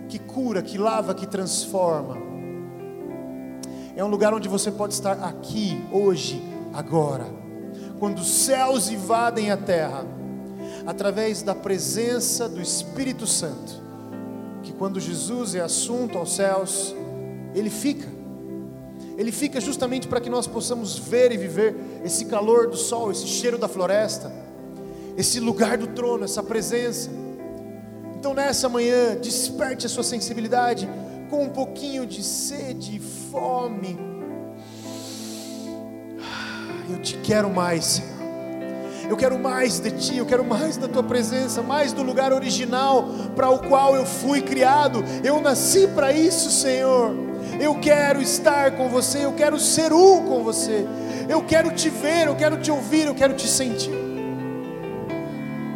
que 0.07 0.19
cura, 0.19 0.61
que 0.61 0.77
lava, 0.77 1.15
que 1.15 1.25
transforma. 1.25 2.15
É 3.95 4.03
um 4.03 4.07
lugar 4.07 4.33
onde 4.33 4.47
você 4.47 4.71
pode 4.71 4.93
estar 4.93 5.13
aqui, 5.23 5.83
hoje, 5.91 6.41
agora. 6.71 7.25
Quando 7.99 8.19
os 8.19 8.31
céus 8.31 8.89
invadem 8.89 9.51
a 9.51 9.57
terra, 9.57 10.05
através 10.85 11.41
da 11.41 11.55
presença 11.55 12.47
do 12.47 12.61
Espírito 12.61 13.25
Santo, 13.25 13.81
que 14.63 14.71
quando 14.71 14.99
Jesus 14.99 15.55
é 15.55 15.61
assunto 15.61 16.17
aos 16.17 16.35
céus, 16.35 16.95
ele 17.53 17.69
fica. 17.69 18.07
Ele 19.17 19.31
fica 19.31 19.59
justamente 19.59 20.07
para 20.07 20.21
que 20.21 20.29
nós 20.29 20.47
possamos 20.47 20.97
ver 20.97 21.31
e 21.31 21.37
viver 21.37 21.75
esse 22.03 22.25
calor 22.25 22.69
do 22.69 22.77
sol, 22.77 23.11
esse 23.11 23.27
cheiro 23.27 23.57
da 23.57 23.67
floresta, 23.67 24.31
esse 25.17 25.39
lugar 25.39 25.77
do 25.77 25.87
trono, 25.87 26.23
essa 26.23 26.41
presença. 26.41 27.20
Então, 28.21 28.35
nessa 28.35 28.69
manhã, 28.69 29.17
desperte 29.19 29.87
a 29.87 29.89
sua 29.89 30.03
sensibilidade 30.03 30.87
com 31.27 31.45
um 31.45 31.49
pouquinho 31.49 32.05
de 32.05 32.21
sede 32.21 32.97
e 32.97 32.99
fome. 32.99 33.97
Eu 36.87 37.01
te 37.01 37.17
quero 37.17 37.49
mais, 37.49 37.83
Senhor. 37.83 38.11
Eu 39.09 39.17
quero 39.17 39.39
mais 39.39 39.79
de 39.79 39.89
Ti, 39.89 40.17
eu 40.17 40.25
quero 40.27 40.45
mais 40.45 40.77
da 40.77 40.87
Tua 40.87 41.01
presença, 41.01 41.63
mais 41.63 41.93
do 41.93 42.03
lugar 42.03 42.31
original 42.31 43.07
para 43.35 43.49
o 43.49 43.57
qual 43.57 43.95
eu 43.95 44.05
fui 44.05 44.39
criado. 44.39 45.03
Eu 45.23 45.41
nasci 45.41 45.87
para 45.87 46.13
isso, 46.13 46.51
Senhor. 46.51 47.15
Eu 47.59 47.79
quero 47.79 48.21
estar 48.21 48.77
com 48.77 48.87
você, 48.87 49.25
eu 49.25 49.33
quero 49.33 49.59
ser 49.59 49.91
um 49.91 50.27
com 50.27 50.43
você. 50.43 50.85
Eu 51.27 51.41
quero 51.41 51.71
te 51.71 51.89
ver, 51.89 52.27
eu 52.27 52.35
quero 52.35 52.57
te 52.57 52.69
ouvir, 52.69 53.07
eu 53.07 53.15
quero 53.15 53.33
te 53.33 53.47
sentir. 53.47 54.00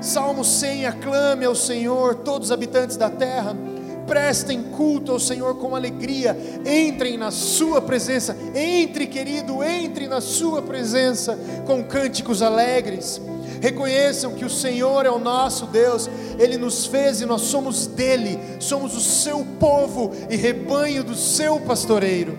Salmo 0.06 0.46
100, 0.46 0.86
aclame 0.86 1.46
ao 1.46 1.56
Senhor, 1.56 2.14
todos 2.16 2.50
os 2.50 2.52
habitantes 2.52 2.96
da 2.96 3.10
terra, 3.10 3.58
prestem 4.06 4.62
culto 4.62 5.12
ao 5.12 5.20
Senhor 5.20 5.56
com 5.56 5.76
alegria, 5.76 6.38
entrem 6.64 7.18
na 7.18 7.32
Sua 7.32 7.82
presença, 7.82 8.38
entre, 8.54 9.08
querido, 9.08 9.64
entre 9.64 10.08
na 10.08 10.22
Sua 10.22 10.62
presença 10.62 11.38
com 11.66 11.84
cânticos 11.84 12.44
alegres. 12.44 13.20
Reconheçam 13.60 14.36
que 14.36 14.46
o 14.46 14.50
Senhor 14.50 15.08
é 15.08 15.10
o 15.10 15.18
nosso 15.18 15.66
Deus, 15.66 16.08
Ele 16.38 16.56
nos 16.56 16.86
fez 16.86 17.22
e 17.22 17.26
nós 17.26 17.42
somos 17.42 17.88
dele, 17.88 18.40
somos 18.60 18.96
o 18.96 19.02
seu 19.02 19.44
povo 19.60 20.12
e 20.30 20.36
rebanho 20.36 21.04
do 21.04 21.16
seu 21.16 21.60
pastoreiro. 21.60 22.38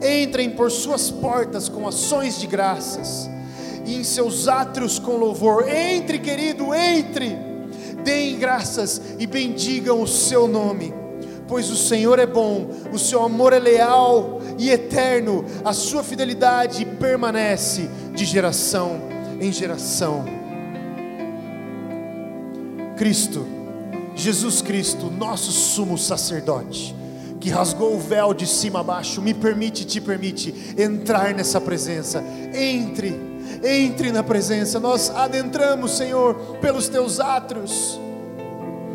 Entrem 0.00 0.50
por 0.50 0.70
suas 0.70 1.10
portas 1.10 1.68
com 1.68 1.88
ações 1.88 2.38
de 2.38 2.46
graças 2.46 3.28
e 3.84 3.96
em 3.96 4.04
seus 4.04 4.48
átrios 4.48 4.98
com 4.98 5.16
louvor. 5.16 5.68
Entre, 5.68 6.18
querido, 6.18 6.74
entre. 6.74 7.36
Deem 8.04 8.38
graças 8.38 9.00
e 9.18 9.26
bendigam 9.26 10.02
o 10.02 10.08
seu 10.08 10.48
nome, 10.48 10.92
pois 11.46 11.70
o 11.70 11.76
Senhor 11.76 12.18
é 12.18 12.26
bom, 12.26 12.68
o 12.92 12.98
seu 12.98 13.22
amor 13.22 13.52
é 13.52 13.58
leal 13.58 14.40
e 14.58 14.70
eterno, 14.70 15.44
a 15.64 15.72
sua 15.72 16.02
fidelidade 16.02 16.84
permanece 16.84 17.88
de 18.12 18.24
geração 18.24 19.00
em 19.40 19.52
geração. 19.52 20.24
Cristo, 22.96 23.46
Jesus 24.14 24.62
Cristo, 24.62 25.10
nosso 25.10 25.50
sumo 25.50 25.96
sacerdote, 25.96 26.94
que 27.40 27.50
rasgou 27.50 27.96
o 27.96 28.00
véu 28.00 28.32
de 28.32 28.46
cima 28.46 28.80
a 28.80 28.82
baixo, 28.84 29.20
me 29.20 29.34
permite, 29.34 29.84
te 29.84 30.00
permite 30.00 30.54
entrar 30.78 31.34
nessa 31.34 31.60
presença. 31.60 32.22
Entre 32.54 33.31
Entre 33.62 34.10
na 34.10 34.22
presença, 34.22 34.80
nós 34.80 35.10
adentramos, 35.10 35.96
Senhor, 35.96 36.34
pelos 36.60 36.88
teus 36.88 37.20
átrios, 37.20 38.00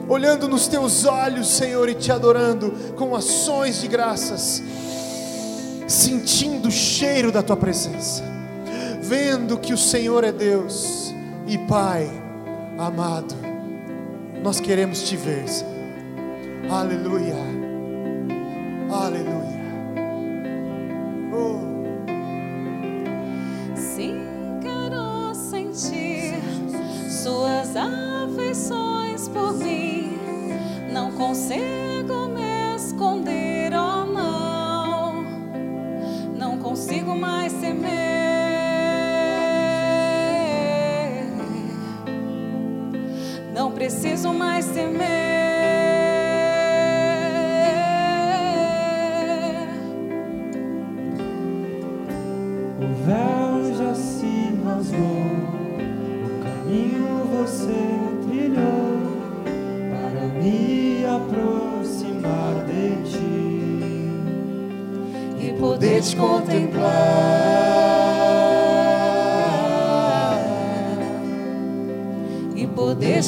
olhando 0.09 0.47
nos 0.47 0.67
teus 0.67 1.05
olhos, 1.05 1.47
Senhor, 1.47 1.87
e 1.87 1.95
te 1.95 2.11
adorando 2.11 2.71
com 2.95 3.15
ações 3.15 3.79
de 3.79 3.87
graças, 3.87 4.61
sentindo 5.87 6.67
o 6.67 6.71
cheiro 6.71 7.31
da 7.31 7.41
tua 7.41 7.55
presença, 7.55 8.23
vendo 9.01 9.57
que 9.57 9.73
o 9.73 9.77
Senhor 9.77 10.23
é 10.25 10.31
Deus 10.33 11.13
e 11.47 11.57
Pai 11.59 12.09
amado, 12.77 13.35
nós 14.43 14.59
queremos 14.59 15.03
te 15.03 15.17
ver, 15.17 15.47
Senhor. 15.47 15.73
Aleluia, 16.69 17.35
aleluia. 18.91 19.57
Oh. 21.33 21.66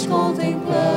holding 0.09 0.59
place. 0.61 0.88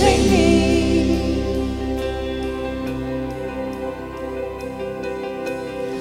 Em 0.00 0.22
mim. 0.22 1.42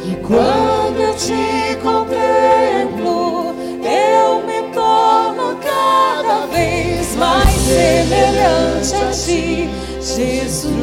E 0.06 0.16
quando 0.26 1.00
eu 1.00 1.14
te 1.16 1.76
contemplo, 1.82 3.54
eu 3.84 4.44
me 4.48 4.74
torno 4.74 5.58
cada 5.58 6.46
vez 6.48 7.16
mais 7.18 7.50
semelhante 7.50 8.96
a 8.96 9.12
ti, 9.12 9.70
Jesus. 10.00 10.82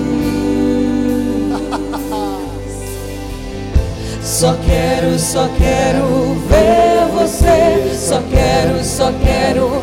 Só 4.22 4.54
quero, 4.64 5.18
só 5.18 5.48
quero 5.58 6.36
ver 6.48 7.08
você. 7.12 7.92
Só 7.96 8.22
quero, 8.30 8.84
só 8.84 9.12
quero 9.24 9.82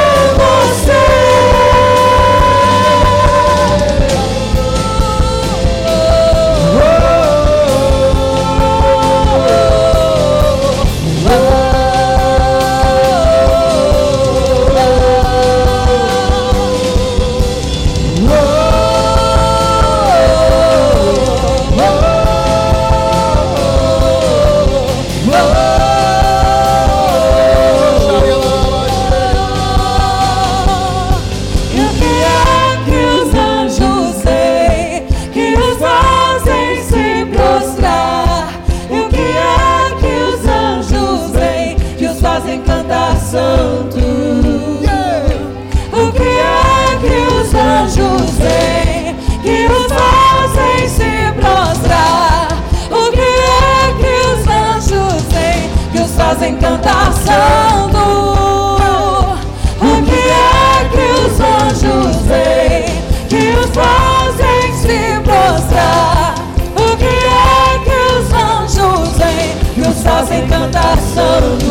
Oh. 71.33 71.70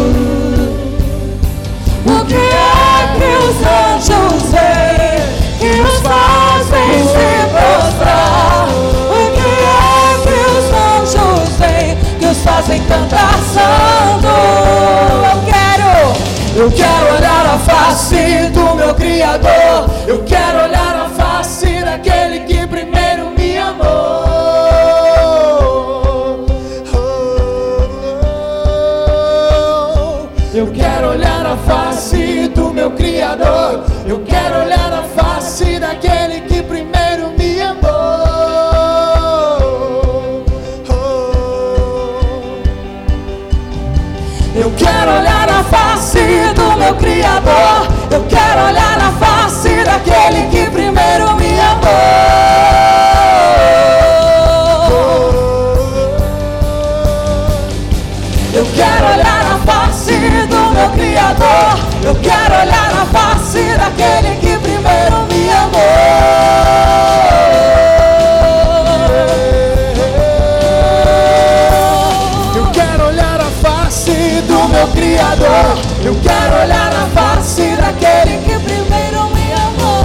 Eu 75.43 76.15
quero 76.21 76.63
olhar 76.63 76.93
na 76.93 77.07
face 77.07 77.75
daquele 77.77 78.37
que 78.45 78.59
primeiro 78.59 79.25
me 79.31 79.53
amou. 79.55 80.05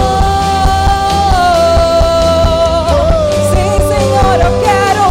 Sim, 3.50 3.76
Senhor, 3.86 4.36
eu 4.40 4.52
quero. 4.64 5.04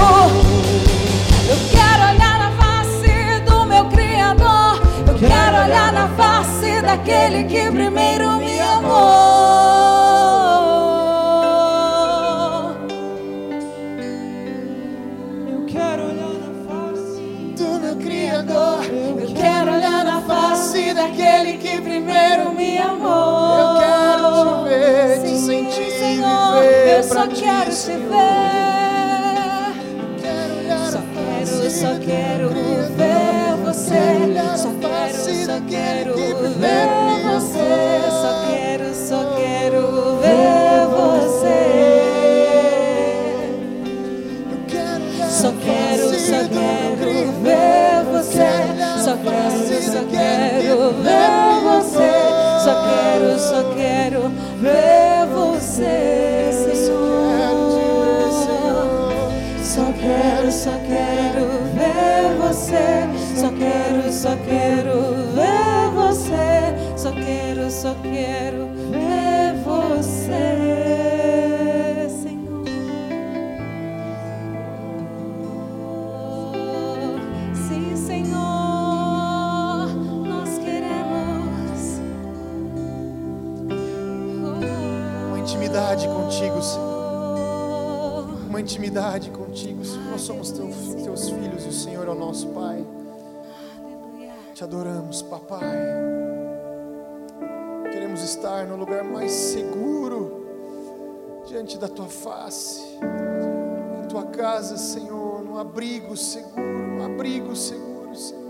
Eu 1.47 1.57
quero 1.69 2.01
olhar 2.11 2.39
na 2.39 2.51
face 2.57 3.13
do 3.45 3.65
meu 3.67 3.85
Criador. 3.85 4.81
Eu 5.07 5.13
quero 5.13 5.63
olhar 5.63 5.93
na 5.93 6.07
face 6.07 6.81
daquele 6.81 7.43
que 7.43 7.69
primeiro 7.69 8.04
intimidade 88.95 89.29
contigo, 89.31 89.83
Senhor. 89.83 90.11
Nós 90.11 90.21
somos 90.21 90.51
teu, 90.51 90.69
teus 91.03 91.29
filhos 91.29 91.65
e 91.65 91.67
o 91.67 91.73
Senhor 91.73 92.07
é 92.07 92.11
o 92.11 92.15
nosso 92.15 92.47
Pai. 92.49 92.85
Te 94.53 94.63
adoramos, 94.63 95.21
Papai. 95.21 95.59
Queremos 97.91 98.21
estar 98.21 98.65
no 98.65 98.77
lugar 98.77 99.03
mais 99.03 99.31
seguro, 99.31 100.45
diante 101.45 101.77
da 101.77 101.89
tua 101.89 102.07
face, 102.07 102.81
em 104.01 104.07
tua 104.07 104.27
casa, 104.27 104.77
Senhor, 104.77 105.43
no 105.43 105.59
abrigo 105.59 106.15
seguro, 106.15 106.95
no 106.95 107.03
abrigo 107.03 107.53
seguro, 107.53 108.15
Senhor. 108.15 108.44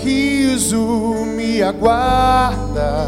Sorriso 0.00 1.26
me 1.36 1.62
aguarda. 1.62 3.06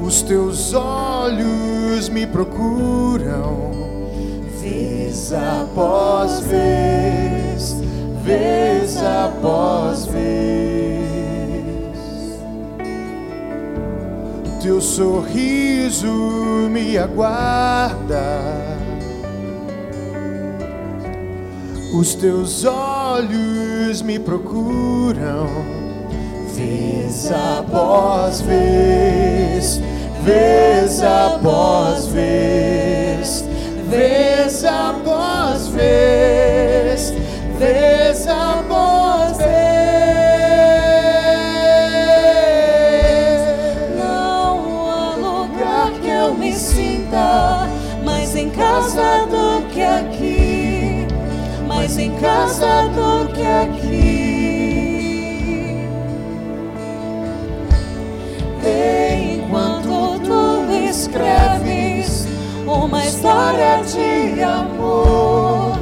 Os 0.00 0.22
teus 0.22 0.72
olhos 0.72 2.08
me 2.08 2.24
procuram, 2.24 3.72
vez 4.60 5.32
após 5.32 6.38
vez, 6.40 7.74
vez 8.22 8.96
após 9.02 10.06
vez. 10.06 10.22
Teu 14.62 14.80
sorriso 14.80 16.12
me 16.70 16.96
aguarda. 16.96 18.22
Os 21.92 22.14
teus 22.14 22.64
olhos 22.64 22.91
me 24.02 24.18
procuram, 24.18 25.46
vez 26.54 27.30
após 27.30 28.40
vez, 28.40 29.80
vez 30.24 31.02
após 31.02 32.06
vez, 32.06 33.44
vez 33.90 34.64
após 34.64 35.68
vez, 35.68 37.12
vez 37.58 38.01
casa 52.22 52.88
do 52.94 53.26
que 53.32 53.44
aqui. 53.44 54.22
Enquanto 59.34 60.20
tu 60.20 60.72
escreves 60.88 62.28
uma 62.64 63.04
história 63.04 63.82
de 63.82 64.40
amor, 64.40 65.76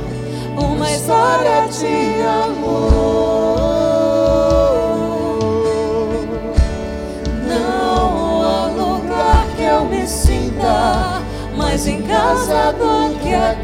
uma 0.57 0.91
história 0.91 1.68
de 1.68 2.22
amor. 2.22 3.20
Mais 11.57 11.86
em 11.86 12.03
casa 12.03 12.72
do 12.72 13.18
que 13.20 13.32
aqui, 13.32 13.60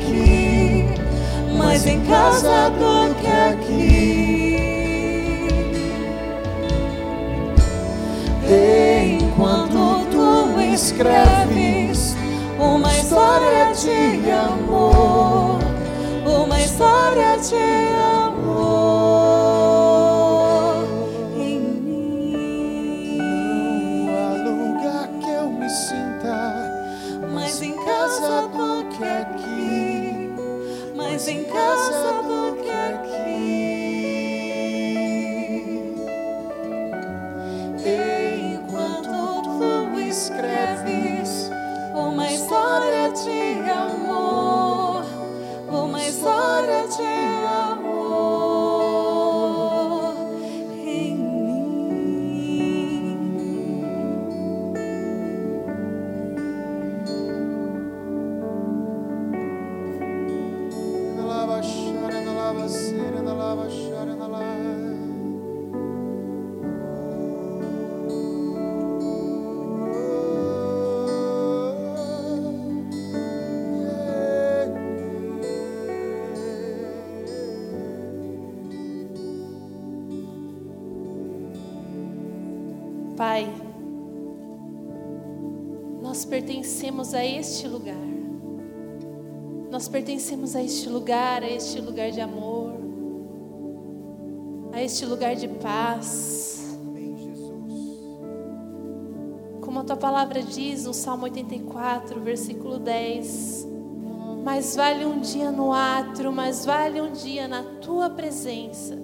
mais 1.77 1.87
em 1.87 2.01
casa 2.07 2.70
do 2.70 3.14
que 3.16 3.27
aqui. 3.27 4.57
Enquanto 9.20 10.07
tu 10.11 10.59
escreves 10.72 12.16
uma 12.59 12.91
história 12.93 13.72
de 13.74 14.31
amor, 14.31 15.59
uma 16.24 16.59
história 16.59 17.37
de 17.37 17.55
amor 17.55 18.16
Nós 89.87 89.93
pertencemos 89.93 90.57
a 90.57 90.62
este 90.64 90.89
lugar, 90.89 91.45
a 91.45 91.49
este 91.49 91.80
lugar 91.80 92.11
de 92.11 92.20
amor, 92.20 92.72
a 94.72 94.82
este 94.82 95.07
lugar 95.07 95.37
de 95.37 95.47
paz. 95.47 96.76
Como 99.61 99.78
a 99.78 99.84
tua 99.84 99.97
palavra 99.97 100.43
diz 100.43 100.87
no 100.87 100.93
Salmo 100.93 101.22
84, 101.26 102.20
versículo 102.20 102.80
10. 102.80 103.68
Mais 104.43 104.74
vale 104.74 105.07
um 105.07 105.20
dia 105.20 105.53
no 105.53 105.72
atro, 105.72 106.32
mais 106.32 106.66
vale 106.66 107.01
um 107.01 107.12
dia 107.12 107.47
na 107.47 107.62
tua 107.80 108.11
presença, 108.11 108.97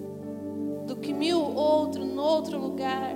do 0.85 0.97
que 0.97 1.13
mil 1.13 1.39
outro 1.39 2.05
no 2.05 2.21
outro 2.21 2.59
lugar. 2.59 3.15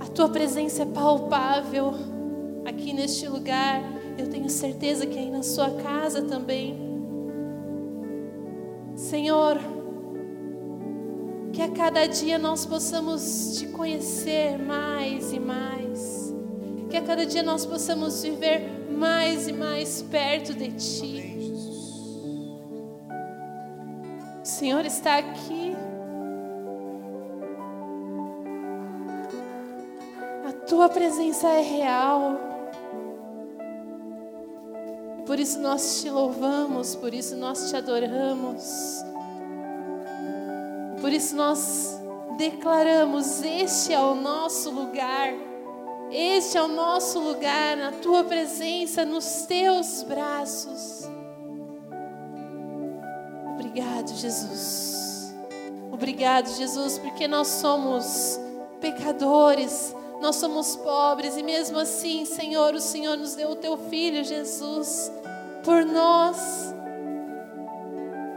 A 0.00 0.06
tua 0.06 0.28
presença 0.28 0.84
é 0.84 0.86
palpável 0.86 2.17
aqui 2.64 2.92
neste 2.92 3.26
lugar. 3.28 3.82
Eu 4.16 4.28
tenho 4.28 4.48
certeza 4.48 5.06
que 5.06 5.18
aí 5.18 5.30
na 5.30 5.42
sua 5.42 5.70
casa 5.70 6.22
também. 6.22 6.76
Senhor, 8.94 9.58
que 11.52 11.62
a 11.62 11.70
cada 11.70 12.06
dia 12.06 12.38
nós 12.38 12.66
possamos 12.66 13.56
te 13.58 13.66
conhecer 13.68 14.58
mais 14.58 15.32
e 15.32 15.38
mais. 15.38 16.34
Que 16.90 16.96
a 16.96 17.02
cada 17.02 17.24
dia 17.24 17.42
nós 17.42 17.64
possamos 17.64 18.22
viver 18.22 18.90
mais 18.90 19.46
e 19.46 19.52
mais 19.52 20.02
perto 20.02 20.54
de 20.54 20.72
ti. 20.72 21.52
O 24.42 24.44
Senhor 24.44 24.84
está 24.84 25.18
aqui. 25.18 25.76
A 30.48 30.52
tua 30.66 30.88
presença 30.88 31.48
é 31.48 31.60
real. 31.60 32.47
Por 35.28 35.38
isso 35.38 35.60
nós 35.60 36.00
te 36.00 36.08
louvamos, 36.08 36.94
por 36.94 37.12
isso 37.12 37.36
nós 37.36 37.68
te 37.68 37.76
adoramos. 37.76 39.04
Por 41.02 41.12
isso 41.12 41.36
nós 41.36 42.00
declaramos: 42.38 43.42
este 43.42 43.92
é 43.92 44.00
o 44.00 44.14
nosso 44.14 44.70
lugar. 44.70 45.34
Este 46.10 46.56
é 46.56 46.62
o 46.62 46.68
nosso 46.68 47.20
lugar 47.20 47.76
na 47.76 47.92
tua 47.92 48.24
presença, 48.24 49.04
nos 49.04 49.42
teus 49.42 50.02
braços. 50.02 51.06
Obrigado, 53.52 54.08
Jesus. 54.14 55.34
Obrigado, 55.92 56.48
Jesus, 56.54 56.96
porque 56.96 57.28
nós 57.28 57.48
somos 57.48 58.40
pecadores, 58.80 59.94
nós 60.20 60.36
somos 60.36 60.74
pobres 60.76 61.36
e 61.36 61.42
mesmo 61.42 61.78
assim, 61.78 62.24
Senhor, 62.24 62.74
o 62.74 62.80
Senhor 62.80 63.16
nos 63.16 63.34
deu 63.34 63.50
o 63.50 63.56
teu 63.56 63.76
filho, 63.76 64.24
Jesus, 64.24 65.12
por 65.64 65.84
nós. 65.84 66.74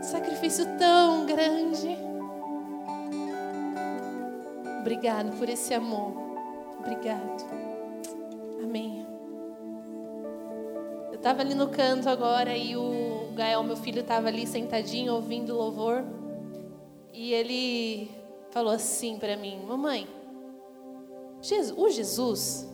Sacrifício 0.02 0.66
tão 0.78 1.26
grande. 1.26 1.98
Obrigado 4.80 5.38
por 5.38 5.50
esse 5.50 5.74
amor. 5.74 6.14
Obrigado. 6.80 7.46
Amém. 8.64 9.06
Eu 11.10 11.16
estava 11.16 11.42
ali 11.42 11.54
no 11.54 11.68
canto 11.70 12.10
agora 12.10 12.56
e 12.56 12.76
o 12.76 13.32
Gael, 13.34 13.64
meu 13.64 13.76
filho, 13.76 14.02
estava 14.02 14.28
ali 14.28 14.46
sentadinho 14.46 15.14
ouvindo 15.14 15.56
louvor. 15.56 16.04
E 17.14 17.34
ele 17.34 18.12
falou 18.50 18.74
assim 18.74 19.18
para 19.18 19.38
mim: 19.38 19.64
Mamãe, 19.68 20.08
O 21.76 21.89
Jesus, 21.89 22.70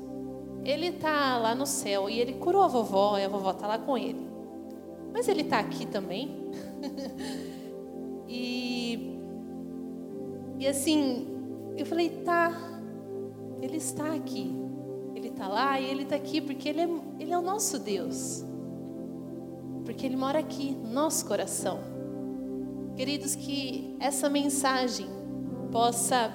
ele 0.64 0.92
tá 0.92 1.38
lá 1.38 1.56
no 1.56 1.66
céu 1.66 2.10
e 2.10 2.20
ele 2.20 2.34
curou 2.34 2.64
a 2.64 2.68
vovó 2.68 3.18
e 3.18 3.24
a 3.24 3.30
vovó 3.30 3.54
tá 3.54 3.68
lá 3.68 3.80
com 3.80 3.98
ele. 3.98 4.28
Mas 5.14 5.28
ele 5.28 5.44
tá 5.44 5.60
aqui 5.60 5.86
também. 5.86 6.52
e 8.28 9.18
e 10.60 10.68
assim, 10.68 11.28
eu 11.78 11.86
falei, 11.86 12.10
tá. 12.10 12.52
Ele 13.62 13.78
está 13.78 14.14
aqui. 14.14 14.52
Ele 15.16 15.30
está 15.30 15.48
lá 15.48 15.80
e 15.80 15.86
ele 15.86 16.04
está 16.04 16.16
aqui 16.16 16.42
porque 16.42 16.70
ele 16.70 16.82
é, 16.82 16.90
ele 17.20 17.32
é 17.32 17.38
o 17.38 17.42
nosso 17.42 17.80
Deus. 17.80 18.44
Porque 19.86 20.06
ele 20.06 20.16
mora 20.16 20.40
aqui, 20.40 20.72
no 20.72 20.92
nosso 20.92 21.26
coração. 21.26 21.80
Queridos, 22.96 23.36
que 23.36 23.96
essa 24.00 24.30
mensagem 24.30 25.08
possa 25.72 26.34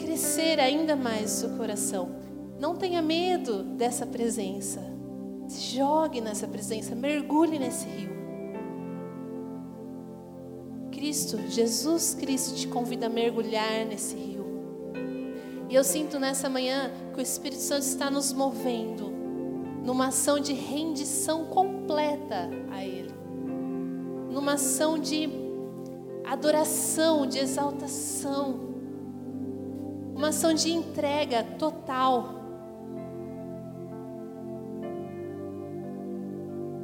crescer 0.00 0.58
ainda 0.58 0.96
mais 0.96 1.32
o 1.32 1.36
seu 1.36 1.50
coração. 1.50 2.16
Não 2.58 2.76
tenha 2.76 3.00
medo 3.00 3.62
dessa 3.62 4.06
presença. 4.06 4.80
Se 5.48 5.76
jogue 5.76 6.20
nessa 6.20 6.46
presença, 6.46 6.94
mergulhe 6.94 7.58
nesse 7.58 7.86
rio. 7.86 8.10
Cristo, 10.90 11.38
Jesus 11.48 12.14
Cristo 12.14 12.54
te 12.54 12.68
convida 12.68 13.06
a 13.06 13.08
mergulhar 13.08 13.86
nesse 13.86 14.14
rio. 14.14 14.44
E 15.68 15.74
eu 15.74 15.84
sinto 15.84 16.18
nessa 16.18 16.48
manhã 16.48 16.90
que 17.12 17.20
o 17.20 17.22
Espírito 17.22 17.62
Santo 17.62 17.82
está 17.82 18.10
nos 18.10 18.32
movendo 18.32 19.10
numa 19.84 20.08
ação 20.08 20.38
de 20.38 20.52
rendição 20.52 21.46
completa 21.46 22.50
a 22.70 22.84
Ele, 22.84 23.14
numa 24.30 24.54
ação 24.54 24.98
de 24.98 25.28
adoração, 26.24 27.26
de 27.26 27.38
exaltação 27.38 28.69
uma 30.20 30.28
ação 30.28 30.52
de 30.52 30.70
entrega 30.70 31.42
total. 31.58 32.34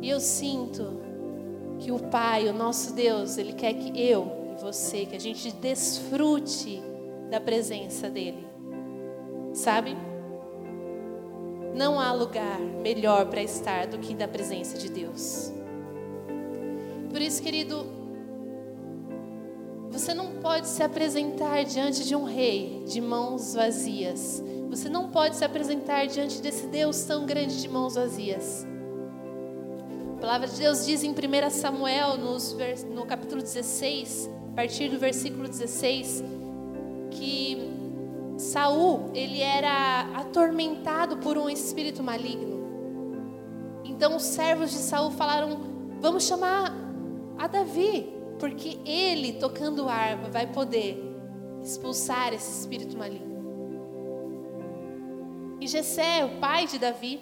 E 0.00 0.08
eu 0.08 0.18
sinto 0.18 1.02
que 1.78 1.92
o 1.92 1.98
Pai, 1.98 2.48
o 2.48 2.54
nosso 2.54 2.94
Deus, 2.94 3.36
Ele 3.36 3.52
quer 3.52 3.74
que 3.74 4.00
eu 4.00 4.54
e 4.56 4.62
você, 4.62 5.04
que 5.04 5.14
a 5.14 5.20
gente 5.20 5.52
desfrute 5.52 6.82
da 7.30 7.38
presença 7.38 8.08
dEle. 8.08 8.46
Sabe? 9.52 9.94
Não 11.74 12.00
há 12.00 12.14
lugar 12.14 12.58
melhor 12.58 13.26
para 13.26 13.42
estar 13.42 13.86
do 13.86 13.98
que 13.98 14.14
na 14.14 14.26
presença 14.26 14.78
de 14.78 14.88
Deus. 14.88 15.52
Por 17.10 17.20
isso, 17.20 17.42
querido, 17.42 17.86
você 19.90 20.12
não 20.12 20.32
pode 20.42 20.66
se 20.68 20.82
apresentar 20.82 21.64
diante 21.64 22.04
de 22.04 22.14
um 22.14 22.24
rei 22.24 22.82
de 22.86 23.00
mãos 23.00 23.54
vazias. 23.54 24.42
Você 24.68 24.88
não 24.88 25.08
pode 25.08 25.36
se 25.36 25.44
apresentar 25.44 26.06
diante 26.06 26.40
desse 26.40 26.66
Deus 26.66 27.02
tão 27.04 27.24
grande 27.24 27.60
de 27.60 27.68
mãos 27.68 27.94
vazias. 27.94 28.66
A 30.16 30.20
palavra 30.20 30.48
de 30.48 30.56
Deus 30.56 30.84
diz 30.84 31.02
em 31.02 31.12
1 31.12 31.50
Samuel, 31.50 32.16
no 32.18 33.06
capítulo 33.06 33.42
16, 33.42 34.30
a 34.52 34.56
partir 34.56 34.88
do 34.88 34.98
versículo 34.98 35.48
16, 35.48 36.22
que 37.10 37.70
Saul, 38.36 39.10
ele 39.14 39.40
era 39.40 40.10
atormentado 40.14 41.18
por 41.18 41.38
um 41.38 41.48
espírito 41.48 42.02
maligno. 42.02 42.66
Então 43.84 44.16
os 44.16 44.24
servos 44.24 44.70
de 44.70 44.78
Saul 44.78 45.10
falaram: 45.10 45.58
"Vamos 46.00 46.24
chamar 46.24 46.74
a 47.38 47.46
Davi 47.46 48.15
porque 48.38 48.78
ele, 48.84 49.34
tocando 49.34 49.88
harpa, 49.88 50.28
vai 50.28 50.46
poder 50.46 51.02
expulsar 51.62 52.32
esse 52.32 52.60
espírito 52.60 52.96
maligno. 52.96 53.36
E 55.60 55.66
Jessé, 55.66 56.24
o 56.24 56.38
pai 56.38 56.66
de 56.66 56.78
Davi, 56.78 57.20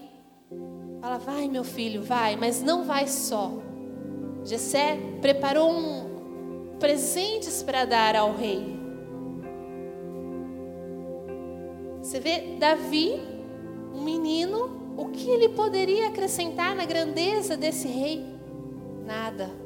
fala: 1.00 1.18
Vai, 1.18 1.48
meu 1.48 1.64
filho, 1.64 2.02
vai, 2.02 2.36
mas 2.36 2.62
não 2.62 2.84
vai 2.84 3.06
só. 3.06 3.52
Jessé 4.44 4.98
preparou 5.20 5.70
um 5.70 6.76
presentes 6.78 7.62
para 7.62 7.84
dar 7.84 8.16
ao 8.16 8.34
rei. 8.34 8.74
Você 12.02 12.20
vê 12.20 12.56
Davi, 12.58 13.14
um 13.94 14.02
menino, 14.02 14.94
o 14.96 15.06
que 15.06 15.30
ele 15.30 15.48
poderia 15.50 16.08
acrescentar 16.08 16.76
na 16.76 16.84
grandeza 16.84 17.56
desse 17.56 17.88
rei? 17.88 18.22
Nada 19.06 19.63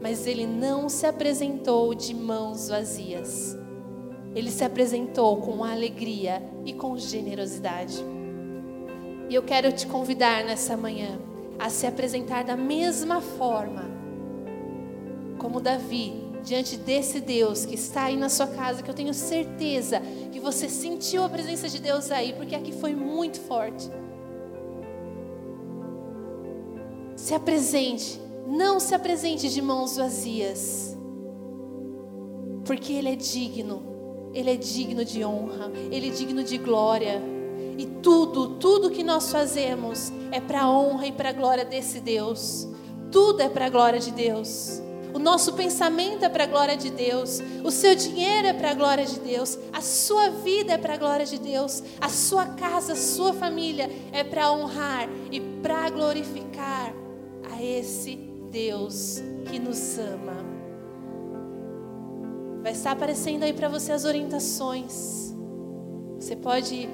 mas 0.00 0.26
ele 0.26 0.46
não 0.46 0.88
se 0.88 1.06
apresentou 1.06 1.94
de 1.94 2.14
mãos 2.14 2.68
vazias. 2.68 3.56
Ele 4.34 4.50
se 4.50 4.64
apresentou 4.64 5.36
com 5.38 5.62
alegria 5.64 6.42
e 6.64 6.72
com 6.72 6.96
generosidade. 6.96 8.02
E 9.28 9.34
eu 9.34 9.42
quero 9.42 9.72
te 9.72 9.86
convidar 9.86 10.44
nessa 10.44 10.76
manhã 10.76 11.18
a 11.58 11.68
se 11.68 11.86
apresentar 11.86 12.44
da 12.44 12.56
mesma 12.56 13.20
forma 13.20 13.90
como 15.38 15.60
Davi, 15.60 16.12
diante 16.42 16.76
desse 16.76 17.20
Deus 17.20 17.64
que 17.64 17.74
está 17.74 18.04
aí 18.04 18.16
na 18.16 18.28
sua 18.28 18.46
casa, 18.46 18.82
que 18.82 18.90
eu 18.90 18.94
tenho 18.94 19.12
certeza 19.12 20.00
que 20.32 20.40
você 20.40 20.68
sentiu 20.68 21.24
a 21.24 21.28
presença 21.28 21.68
de 21.68 21.80
Deus 21.80 22.10
aí, 22.10 22.32
porque 22.32 22.54
aqui 22.54 22.72
foi 22.72 22.94
muito 22.94 23.40
forte. 23.40 23.90
Se 27.16 27.34
apresente 27.34 28.20
não 28.46 28.80
se 28.80 28.94
apresente 28.94 29.48
de 29.48 29.60
mãos 29.62 29.96
vazias, 29.96 30.96
porque 32.64 32.92
Ele 32.92 33.10
é 33.10 33.16
digno, 33.16 34.30
Ele 34.32 34.50
é 34.50 34.56
digno 34.56 35.04
de 35.04 35.24
honra, 35.24 35.72
Ele 35.90 36.08
é 36.08 36.10
digno 36.10 36.42
de 36.42 36.58
glória. 36.58 37.22
E 37.78 37.86
tudo, 38.02 38.56
tudo 38.58 38.90
que 38.90 39.02
nós 39.02 39.30
fazemos 39.32 40.12
é 40.30 40.40
para 40.40 40.62
a 40.62 40.70
honra 40.70 41.06
e 41.06 41.12
para 41.12 41.30
a 41.30 41.32
glória 41.32 41.64
desse 41.64 41.98
Deus. 42.00 42.68
Tudo 43.10 43.40
é 43.40 43.48
para 43.48 43.66
a 43.66 43.70
glória 43.70 43.98
de 43.98 44.10
Deus. 44.10 44.80
O 45.12 45.18
nosso 45.18 45.54
pensamento 45.54 46.24
é 46.24 46.28
para 46.28 46.44
a 46.44 46.46
glória 46.46 46.76
de 46.76 46.90
Deus. 46.90 47.40
O 47.64 47.70
seu 47.70 47.94
dinheiro 47.94 48.46
é 48.46 48.52
para 48.52 48.70
a 48.70 48.74
glória 48.74 49.04
de 49.04 49.18
Deus. 49.18 49.58
A 49.72 49.80
sua 49.80 50.28
vida 50.30 50.74
é 50.74 50.78
para 50.78 50.94
a 50.94 50.96
glória 50.96 51.26
de 51.26 51.38
Deus. 51.38 51.82
A 52.00 52.08
sua 52.08 52.46
casa, 52.46 52.92
a 52.92 52.96
sua 52.96 53.32
família 53.32 53.90
é 54.12 54.22
para 54.22 54.52
honrar 54.52 55.08
e 55.32 55.40
para 55.40 55.90
glorificar 55.90 56.94
a 57.50 57.62
esse 57.62 58.29
Deus 58.50 59.22
que 59.50 59.58
nos 59.58 59.98
ama. 59.98 60.44
Vai 62.62 62.72
estar 62.72 62.92
aparecendo 62.92 63.44
aí 63.44 63.52
para 63.52 63.68
você 63.68 63.92
as 63.92 64.04
orientações. 64.04 65.34
Você 66.18 66.36
pode 66.36 66.88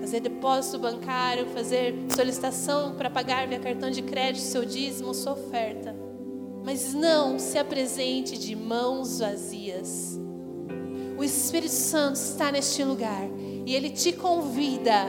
fazer 0.00 0.20
depósito 0.20 0.80
bancário, 0.80 1.46
fazer 1.48 1.94
solicitação 2.14 2.96
para 2.96 3.08
pagar 3.08 3.46
via 3.46 3.60
cartão 3.60 3.90
de 3.90 4.02
crédito 4.02 4.42
seu 4.42 4.64
dízimo, 4.64 5.14
sua 5.14 5.32
oferta. 5.32 5.94
Mas 6.64 6.92
não 6.92 7.38
se 7.38 7.56
apresente 7.58 8.36
de 8.36 8.56
mãos 8.56 9.20
vazias. 9.20 10.20
O 11.16 11.22
Espírito 11.22 11.72
Santo 11.72 12.16
está 12.16 12.50
neste 12.50 12.82
lugar 12.82 13.28
e 13.64 13.74
ele 13.74 13.90
te 13.90 14.12
convida 14.12 15.06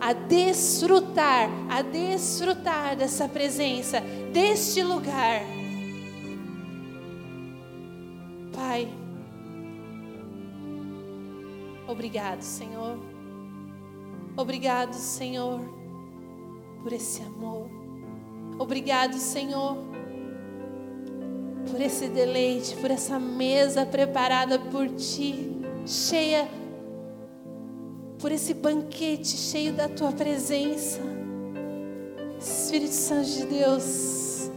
a 0.00 0.14
desfrutar, 0.14 1.50
a 1.68 1.82
desfrutar 1.82 2.96
dessa 2.96 3.28
presença, 3.28 4.00
deste 4.32 4.82
lugar. 4.82 5.42
Pai, 8.54 8.88
obrigado, 11.86 12.40
Senhor. 12.40 12.98
Obrigado, 14.36 14.94
Senhor, 14.94 15.60
por 16.82 16.92
esse 16.92 17.22
amor. 17.22 17.68
Obrigado, 18.58 19.14
Senhor, 19.14 19.76
por 21.70 21.80
esse 21.80 22.08
deleite, 22.08 22.74
por 22.76 22.90
essa 22.90 23.18
mesa 23.18 23.84
preparada 23.84 24.58
por 24.58 24.88
Ti, 24.88 25.60
cheia, 25.86 26.48
por 28.20 28.30
esse 28.30 28.52
banquete 28.52 29.36
cheio 29.36 29.72
da 29.72 29.88
Tua 29.88 30.12
presença. 30.12 31.00
Espírito 32.38 32.92
Santo 32.92 33.28
de 33.28 33.46
Deus, 33.46 34.50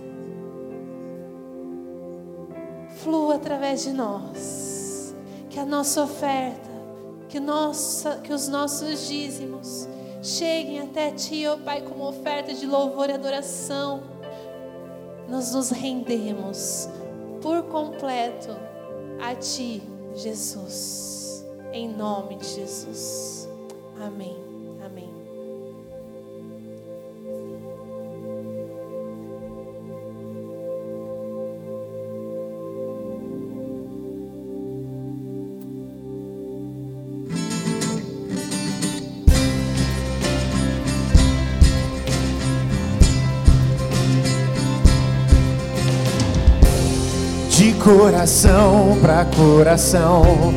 flua 3.01 3.35
através 3.35 3.83
de 3.83 3.91
nós, 3.91 5.13
que 5.49 5.59
a 5.59 5.65
nossa 5.65 6.03
oferta, 6.03 6.69
que, 7.27 7.39
nossa, 7.39 8.17
que 8.17 8.31
os 8.31 8.47
nossos 8.47 9.07
dízimos 9.07 9.87
cheguem 10.21 10.79
até 10.79 11.11
Ti, 11.11 11.45
ó 11.47 11.57
Pai, 11.57 11.81
como 11.81 12.07
oferta 12.07 12.53
de 12.53 12.65
louvor 12.65 13.09
e 13.09 13.13
adoração. 13.13 14.03
Nós 15.27 15.53
nos 15.53 15.69
rendemos 15.69 16.87
por 17.41 17.63
completo 17.63 18.55
a 19.21 19.35
Ti, 19.35 19.83
Jesus, 20.15 21.45
em 21.73 21.89
nome 21.89 22.37
de 22.37 22.47
Jesus. 22.47 23.42
Amém. 24.05 24.35
Amém. 24.85 25.09
De 47.49 47.71
coração 47.75 48.97
pra 49.01 49.23
coração, 49.25 50.53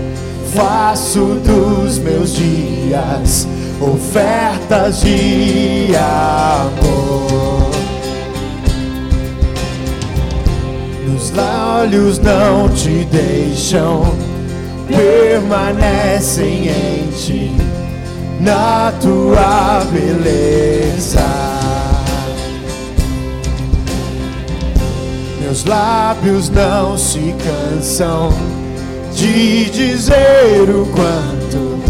faço 0.56 1.38
dos 1.44 1.98
meus 1.98 2.34
dias 2.34 3.46
ofertas 3.78 5.02
de 5.02 5.94
amor. 5.94 7.70
Nos 11.06 11.32
olhos 11.36 12.18
não 12.18 12.70
te 12.70 13.06
deixam, 13.12 14.02
permanecem 14.88 16.68
em 16.68 17.10
ti, 17.10 17.52
na 18.40 18.92
tua 19.00 19.84
beleza. 19.92 21.20
Meus 25.42 25.64
lábios 25.64 26.48
não 26.48 26.96
se 26.96 27.34
cansam 27.44 28.55
de 29.16 29.70
dizer 29.70 30.68
o 30.68 30.84
quanto, 30.94 31.80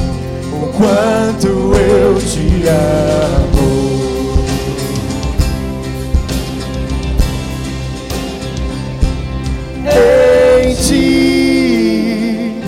o 0.52 0.68
quanto 0.78 1.74
eu 1.74 2.14
te 2.20 2.68
amo. 2.68 3.66
Em 9.90 10.74
ti, 10.76 12.60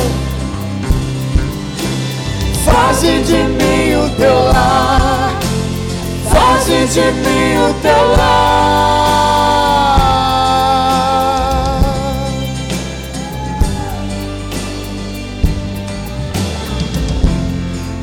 Faze 2.64 3.12
de 3.23 3.41
mim 3.45 3.95
o 3.95 4.11
teu 4.16 4.45
lar. 4.45 5.33
Faze 6.31 6.87
de 6.87 7.12
mim 7.12 7.59
o 7.59 7.75
teu 7.81 8.16
lar. 8.16 8.83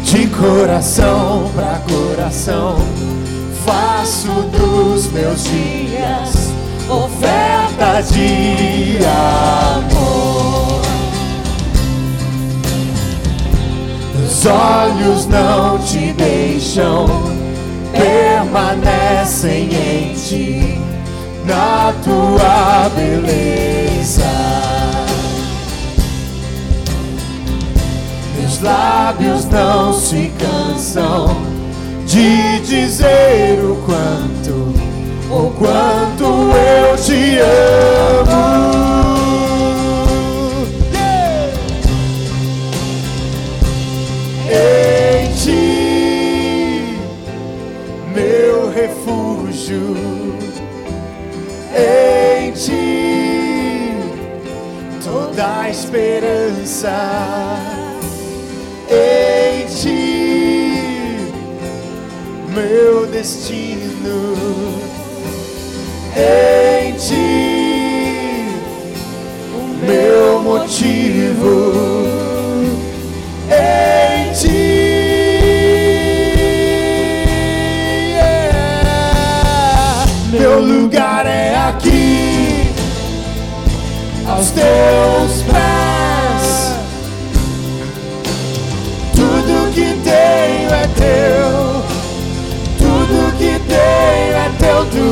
de 0.02 0.26
coração 0.26 1.52
pra 1.54 1.80
coração, 1.88 2.78
faço 3.64 4.28
dos 4.28 5.06
meus 5.12 5.44
dias 5.44 5.79
oferta 7.80 8.04
de 8.14 9.00
amor. 9.06 10.82
Os 14.24 14.46
olhos 14.46 15.26
não 15.26 15.80
te 15.80 16.14
deixam, 16.14 17.08
permanecem 17.92 19.70
em 19.74 20.14
ti, 20.14 20.78
na 21.46 21.94
tua 22.04 22.90
beleza. 22.96 24.24
Meus 28.38 28.62
lábios 28.62 29.46
não 29.46 29.94
se 29.94 30.32
cansam 30.38 31.36
de 32.06 32.60
dizer 32.62 33.60
o 33.64 33.76
quanto, 33.86 34.79
o 35.30 35.52
quanto 35.52 36.24
eu 36.24 36.98
te 36.98 37.38
amo. 37.40 38.60
Em 44.52 45.32
ti, 45.36 46.98
meu 48.14 48.72
refúgio, 48.72 49.96
em 51.76 52.52
ti, 52.54 53.94
toda 55.04 55.62
a 55.62 55.70
esperança. 55.70 56.98
Em 58.90 59.68
ti, 59.68 61.32
meu 62.52 63.06
destino, 63.06 64.79
em 66.20 66.94
ti, 66.94 68.46
o 69.54 69.58
meu 69.86 70.42
motivo, 70.42 71.54
em 73.50 74.34
ti. 74.34 74.48
yeah. 78.16 78.46
Meu 80.32 80.60
lugar 80.60 81.26
é 81.26 81.56
aqui, 81.56 82.74
aos 84.28 84.52
teus 84.52 85.42
pés. 85.44 85.69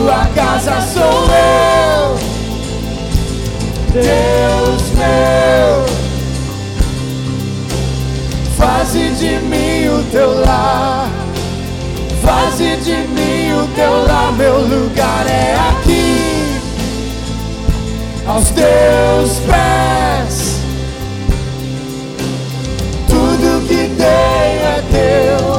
tua 0.08 0.26
casa 0.28 0.80
sou 0.94 1.04
eu, 1.04 2.18
Deus 3.92 4.82
meu. 4.92 5.86
Faze 8.56 9.10
de 9.10 9.40
mim 9.40 9.90
o 9.90 10.04
teu 10.10 10.40
lar, 10.46 11.10
faze 12.24 12.78
de 12.78 12.96
mim 13.10 13.52
o 13.52 13.68
teu 13.76 14.06
lar, 14.08 14.32
meu 14.32 14.62
lugar 14.62 15.28
é 15.28 15.56
aqui, 15.72 16.62
aos 18.26 18.50
teus 18.52 19.40
pés. 19.40 20.62
Tudo 23.10 23.68
que 23.68 23.90
tenho 23.98 24.08
é 24.08 24.84
teu 24.90 25.57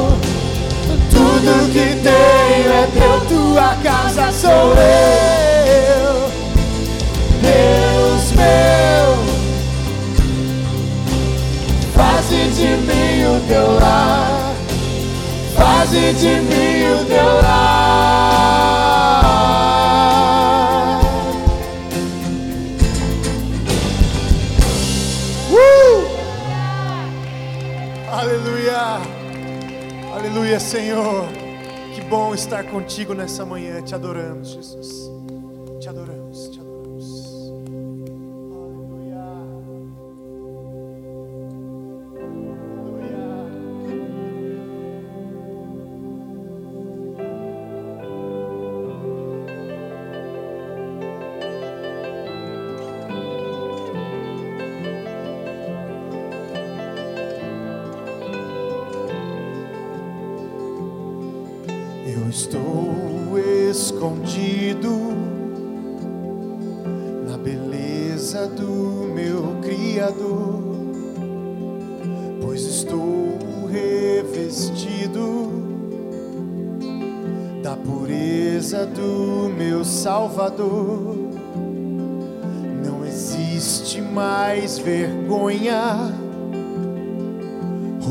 tenho 1.41 2.73
é 2.73 2.87
teu, 2.93 3.21
tua 3.27 3.75
casa 3.83 4.31
sou 4.31 4.73
eu. 4.75 6.29
Deus 7.41 8.31
meu, 8.33 9.17
faze 11.93 12.49
de 12.49 12.67
mim 12.67 13.23
o 13.25 13.39
teu 13.47 13.79
lar, 13.79 14.53
faze 15.55 16.13
de 16.13 16.41
mim 16.41 17.01
o 17.01 17.05
teu 17.05 17.41
lar. 17.41 18.68
Aleluia, 30.49 30.59
Senhor. 30.59 31.27
Que 31.93 32.01
bom 32.01 32.33
estar 32.33 32.63
contigo 32.65 33.13
nessa 33.13 33.45
manhã. 33.45 33.81
Te 33.83 33.93
adoramos, 33.93 34.49
Jesus. 34.49 35.09
Te 35.79 35.89
adoramos, 35.89 36.18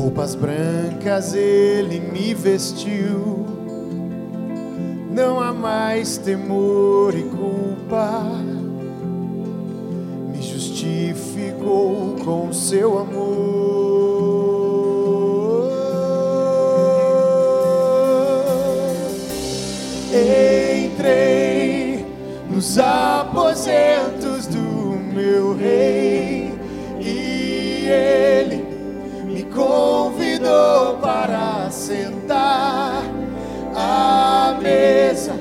Roupas 0.09 0.33
brancas 0.33 1.35
ele 1.35 1.99
me 1.99 2.33
vestiu 2.33 3.45
não 5.11 5.39
há 5.39 5.53
mais 5.53 6.17
temor 6.17 7.13
e 7.15 7.21
culpa. 7.21 8.23
Me 10.33 10.41
justificou 10.41 12.15
com 12.25 12.51
seu 12.51 12.97
amor. 12.97 13.99
Entrei 20.85 22.03
nos 22.49 22.79
aposentos 22.79 24.47
do 24.47 24.57
meu 25.13 25.55
rei 25.55 25.98
sentar 32.29 33.03
a 33.75 34.59
mesa 34.61 35.33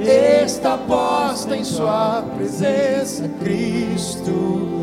está 0.00 0.78
posta 0.78 1.54
em 1.54 1.62
sua 1.62 2.22
presença. 2.34 3.28
Cristo 3.40 4.77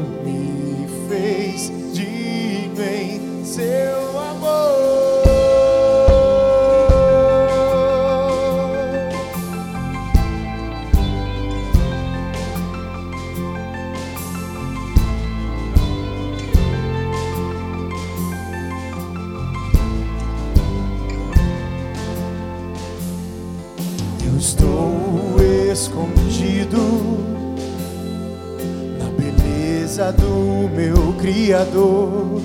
beleza 29.96 30.12
do 30.12 30.70
meu 30.76 31.14
Criador, 31.14 32.42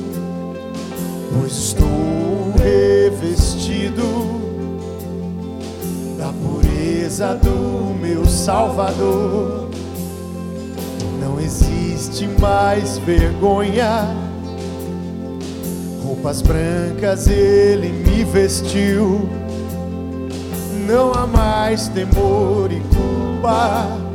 pois 1.33 1.53
estou 1.53 2.55
revestido 2.57 4.05
da 6.17 6.33
pureza 6.33 7.35
do 7.35 7.99
meu 8.01 8.25
Salvador. 8.25 9.69
Não 11.21 11.41
existe 11.41 12.29
mais 12.41 12.99
vergonha, 12.99 14.07
roupas 16.05 16.43
brancas 16.43 17.27
ele 17.27 17.89
me 17.89 18.23
vestiu 18.25 19.29
não 20.87 21.13
há 21.13 21.27
mais 21.27 21.89
temor 21.89 22.71
e 22.71 22.81
culpa. 22.95 24.10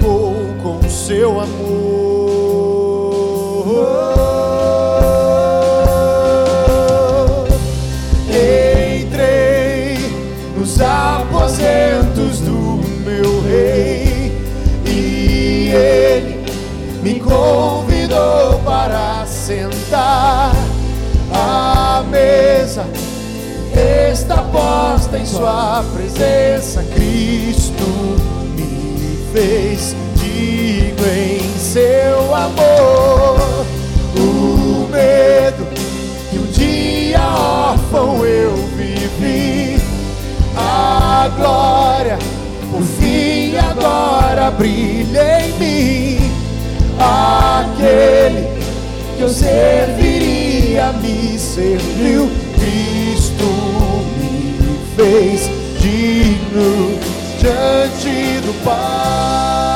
Com 0.00 0.80
seu 0.88 1.40
amor. 1.40 2.20
Entrei 8.28 9.98
nos 10.56 10.80
aposentos 10.80 12.40
do 12.40 12.80
meu 13.04 13.42
rei 13.42 14.32
e 14.86 15.70
ele 15.72 16.44
me 17.02 17.20
convidou 17.20 18.58
para 18.64 19.24
sentar 19.26 20.52
à 21.32 22.02
mesa 22.10 22.86
está 24.12 24.42
posta 24.44 25.18
em 25.18 25.26
sua 25.26 25.84
presença. 25.94 26.82
Cristo 26.84 27.84
fez 29.32 29.94
digno 30.16 31.06
em 31.06 31.58
seu 31.58 32.34
amor. 32.34 33.66
O 34.16 34.88
medo 34.90 35.66
que 36.30 36.38
um 36.38 36.46
dia 36.46 37.20
órfão 37.20 38.24
eu 38.26 38.54
vivi, 38.76 39.80
a 40.56 41.30
glória 41.36 42.18
por 42.70 42.82
fim 42.82 43.56
agora 43.56 44.50
brilha 44.50 45.42
em 45.42 45.52
mim. 45.58 46.30
Aquele 46.98 48.48
que 49.16 49.22
eu 49.22 49.28
serviria 49.28 50.92
me 50.94 51.38
serviu. 51.38 52.30
Cristo 52.58 53.44
me 54.18 54.78
fez 54.94 55.50
digno 55.80 57.09
diante 57.40 58.40
do 58.42 58.52
Pai. 58.62 59.69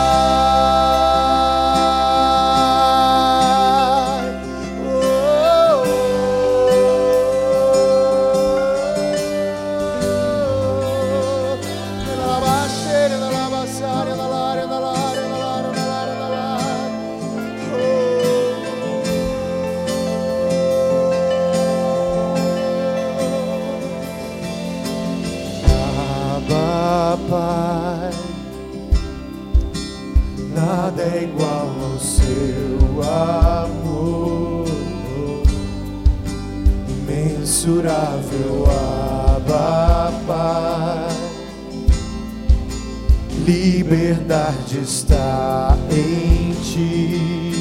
Liberdade 43.85 44.79
está 44.79 45.77
em 45.91 46.55
ti, 46.63 47.53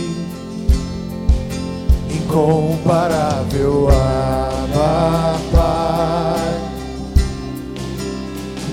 incomparável. 2.16 3.90
Abba, 3.90 5.38
Pai. 5.52 6.62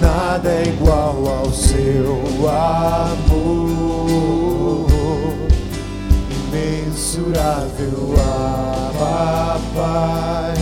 Nada 0.01 0.49
é 0.49 0.69
igual 0.69 1.27
ao 1.27 1.53
seu 1.53 2.23
amor, 2.49 3.27
imensurável 6.53 8.15
Abba, 8.17 9.61
Pai. 9.75 10.55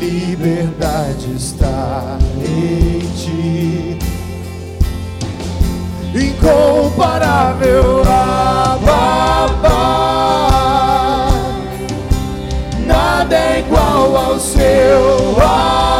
Liberdade 0.00 1.30
está 1.36 2.18
em 2.42 3.00
ti, 3.16 3.95
incomparável 6.46 8.02
Abba. 8.06 8.86
Nada 12.86 13.36
é 13.36 13.58
igual 13.60 14.16
ao 14.16 14.38
seu 14.38 15.36
amor, 15.42 15.95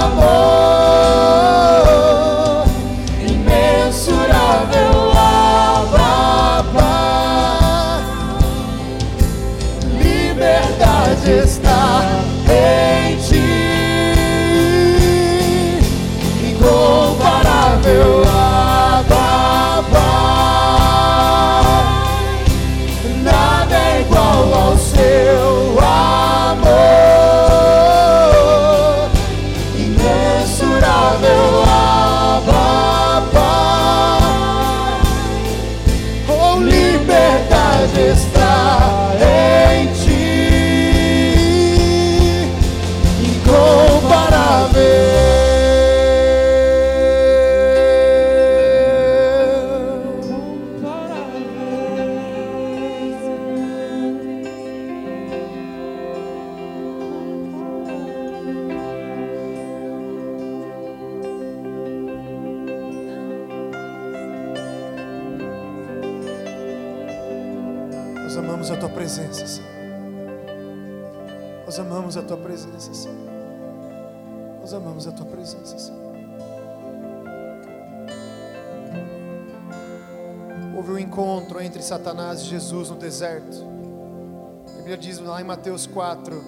lá 85.37 85.43
em 85.43 85.45
Mateus 85.45 85.87
4. 85.87 86.43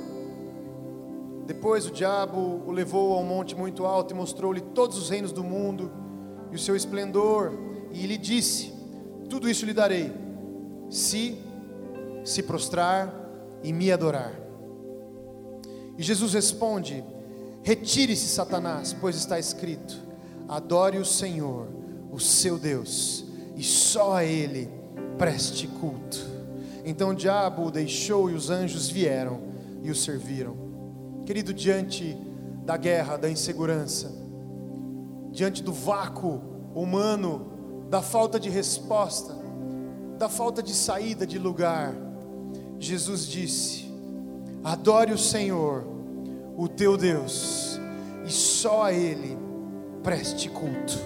Depois 1.47 1.84
o 1.86 1.91
diabo 1.91 2.62
o 2.66 2.72
levou 2.72 3.14
a 3.14 3.20
um 3.20 3.24
monte 3.24 3.55
muito 3.55 3.84
alto 3.84 4.14
e 4.14 4.16
mostrou-lhe 4.16 4.62
todos 4.62 4.97
os 4.97 5.11
reinos 5.11 5.30
do 5.30 5.45
mundo 5.45 5.93
e 6.51 6.55
o 6.55 6.59
seu 6.59 6.74
esplendor. 6.74 7.53
E 7.93 8.07
lhe 8.07 8.16
disse: 8.16 8.72
Tudo 9.28 9.49
isso 9.49 9.66
lhe 9.66 9.74
darei, 9.74 10.11
se 10.89 11.39
se 12.24 12.43
prostrar 12.43 13.14
e 13.62 13.72
me 13.72 13.93
adorar. 13.93 14.32
E 15.99 16.03
Jesus 16.03 16.32
responde: 16.32 17.05
Retire-se, 17.62 18.28
Satanás, 18.28 18.95
pois 18.99 19.16
está 19.16 19.39
escrito: 19.39 20.01
Adore 20.49 20.97
o 20.97 21.05
Senhor, 21.05 21.68
o 22.11 22.18
seu 22.18 22.59
Deus, 22.59 23.26
e 23.55 23.62
só 23.62 24.14
a 24.14 24.24
Ele 24.24 24.70
preste 25.18 25.66
culto. 25.66 26.28
Então 26.89 27.11
o 27.11 27.14
diabo 27.14 27.66
o 27.66 27.70
deixou 27.70 28.30
e 28.30 28.34
os 28.34 28.49
anjos 28.49 28.89
vieram 28.89 29.41
e 29.82 29.91
o 29.91 29.95
serviram. 29.95 30.57
Querido, 31.26 31.53
diante 31.53 32.16
da 32.64 32.78
guerra, 32.78 33.18
da 33.18 33.28
insegurança, 33.28 34.11
diante 35.30 35.62
do 35.62 35.70
vácuo 35.70 36.41
humano, 36.74 37.86
da 37.91 38.01
falta 38.01 38.41
de 38.41 38.49
resposta, 38.49 39.36
da 40.18 40.30
falta 40.30 40.62
de 40.62 40.72
saída 40.72 41.26
de 41.26 41.39
lugar, 41.39 41.95
Jesus 42.78 43.26
disse: 43.26 43.93
Adore 44.64 45.12
o 45.12 45.18
Senhor, 45.18 45.84
o 46.57 46.68
teu 46.68 46.97
Deus, 46.97 47.78
e 48.24 48.30
só 48.30 48.84
a 48.84 48.95
Ele 48.95 49.36
preste 50.03 50.49
culto. 50.49 50.99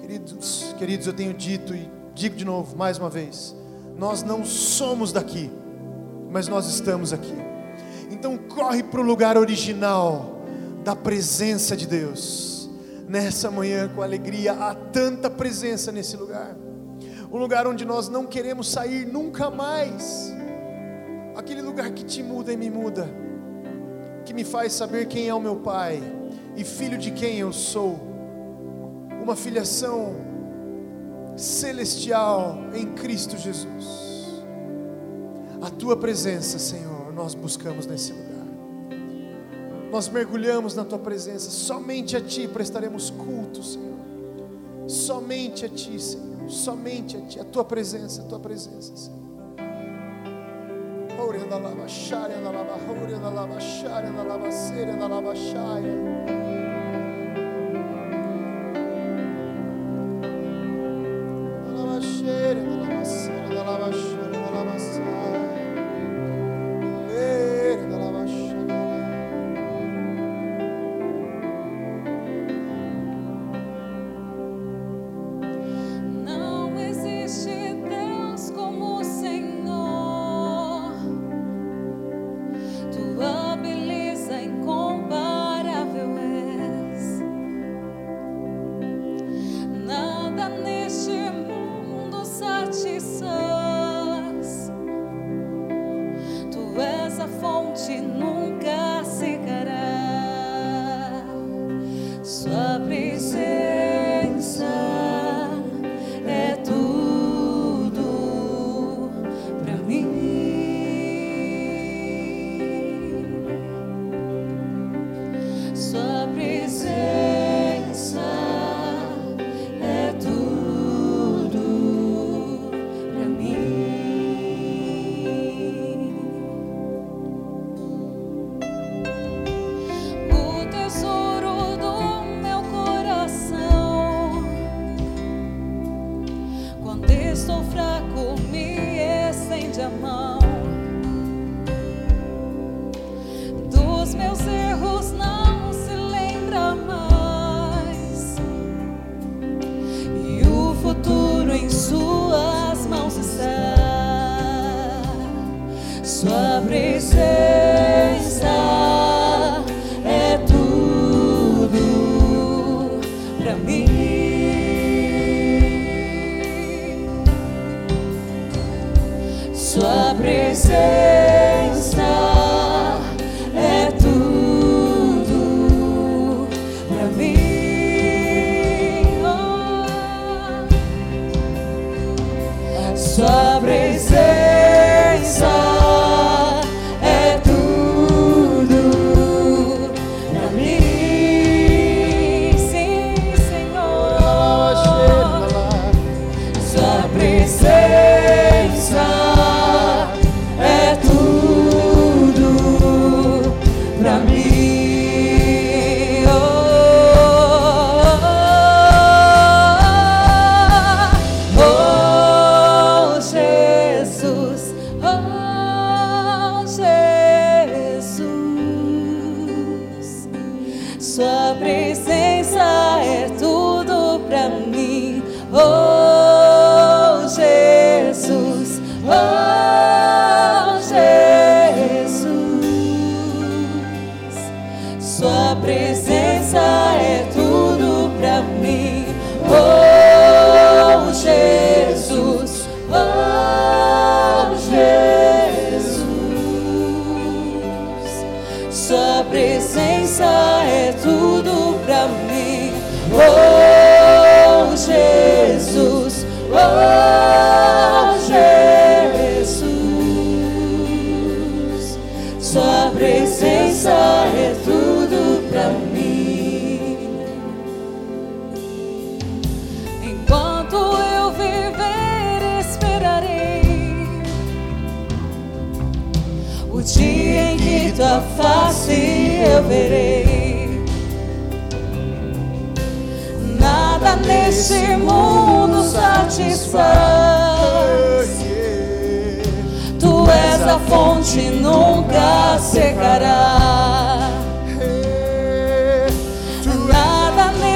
Queridos, 0.00 0.74
queridos, 0.78 1.06
eu 1.06 1.12
tenho 1.12 1.34
dito 1.34 1.74
e 1.74 1.86
digo 2.14 2.34
de 2.34 2.46
novo, 2.46 2.74
mais 2.78 2.96
uma 2.96 3.10
vez: 3.10 3.54
nós 3.96 4.22
não 4.22 4.44
somos 4.44 5.12
daqui, 5.12 5.50
mas 6.30 6.48
nós 6.48 6.66
estamos 6.66 7.12
aqui. 7.12 7.34
Então 8.10 8.36
corre 8.36 8.82
para 8.82 9.00
o 9.00 9.04
lugar 9.04 9.36
original 9.36 10.42
da 10.82 10.94
presença 10.94 11.76
de 11.76 11.86
Deus. 11.86 12.68
Nessa 13.08 13.50
manhã, 13.50 13.88
com 13.88 14.02
alegria, 14.02 14.52
há 14.52 14.74
tanta 14.74 15.28
presença 15.30 15.92
nesse 15.92 16.16
lugar. 16.16 16.56
Um 17.30 17.38
lugar 17.38 17.66
onde 17.66 17.84
nós 17.84 18.08
não 18.08 18.26
queremos 18.26 18.70
sair 18.70 19.06
nunca 19.06 19.50
mais. 19.50 20.32
Aquele 21.36 21.62
lugar 21.62 21.90
que 21.90 22.04
te 22.04 22.22
muda 22.22 22.52
e 22.52 22.56
me 22.56 22.70
muda, 22.70 23.08
que 24.24 24.32
me 24.32 24.44
faz 24.44 24.72
saber 24.72 25.06
quem 25.06 25.28
é 25.28 25.34
o 25.34 25.40
meu 25.40 25.56
Pai 25.56 26.00
e 26.56 26.64
filho 26.64 26.96
de 26.96 27.10
quem 27.10 27.38
eu 27.38 27.52
sou. 27.52 28.00
Uma 29.22 29.36
filiação 29.36 30.14
celestial 31.36 32.58
em 32.74 32.92
Cristo 32.94 33.36
Jesus. 33.36 34.42
A 35.60 35.70
tua 35.70 35.96
presença, 35.96 36.58
Senhor, 36.58 37.12
nós 37.12 37.34
buscamos 37.34 37.86
nesse 37.86 38.12
lugar. 38.12 38.34
Nós 39.90 40.08
mergulhamos 40.08 40.74
na 40.74 40.84
tua 40.84 40.98
presença, 40.98 41.50
somente 41.50 42.16
a 42.16 42.20
ti 42.20 42.48
prestaremos 42.48 43.10
culto, 43.10 43.62
Senhor. 43.62 43.94
Somente 44.86 45.64
a 45.64 45.68
ti, 45.68 45.98
Senhor, 46.00 46.50
somente 46.50 47.16
a 47.16 47.20
ti, 47.22 47.40
a 47.40 47.44
tua 47.44 47.64
presença, 47.64 48.22
a 48.22 48.24
tua 48.24 48.40
presença, 48.40 48.94
Senhor. 48.96 49.24
Ore 51.18 51.38
na 51.46 51.56
lava, 51.58 51.88
share 51.88 52.38
na 52.40 52.50
lava. 52.50 52.64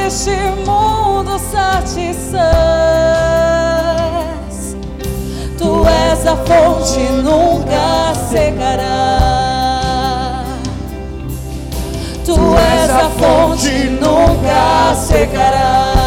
deste 0.09 0.37
mundo 0.65 1.39
satisfaz. 1.39 2.41
Tu 5.59 5.87
és 5.87 6.27
a 6.27 6.37
fonte, 6.47 7.01
nunca 7.23 8.15
secará. 8.31 9.19
Tu 12.25 12.33
és 12.33 12.91
a 12.91 13.11
fonte, 13.19 13.91
nunca 14.01 14.95
secará. 14.95 15.98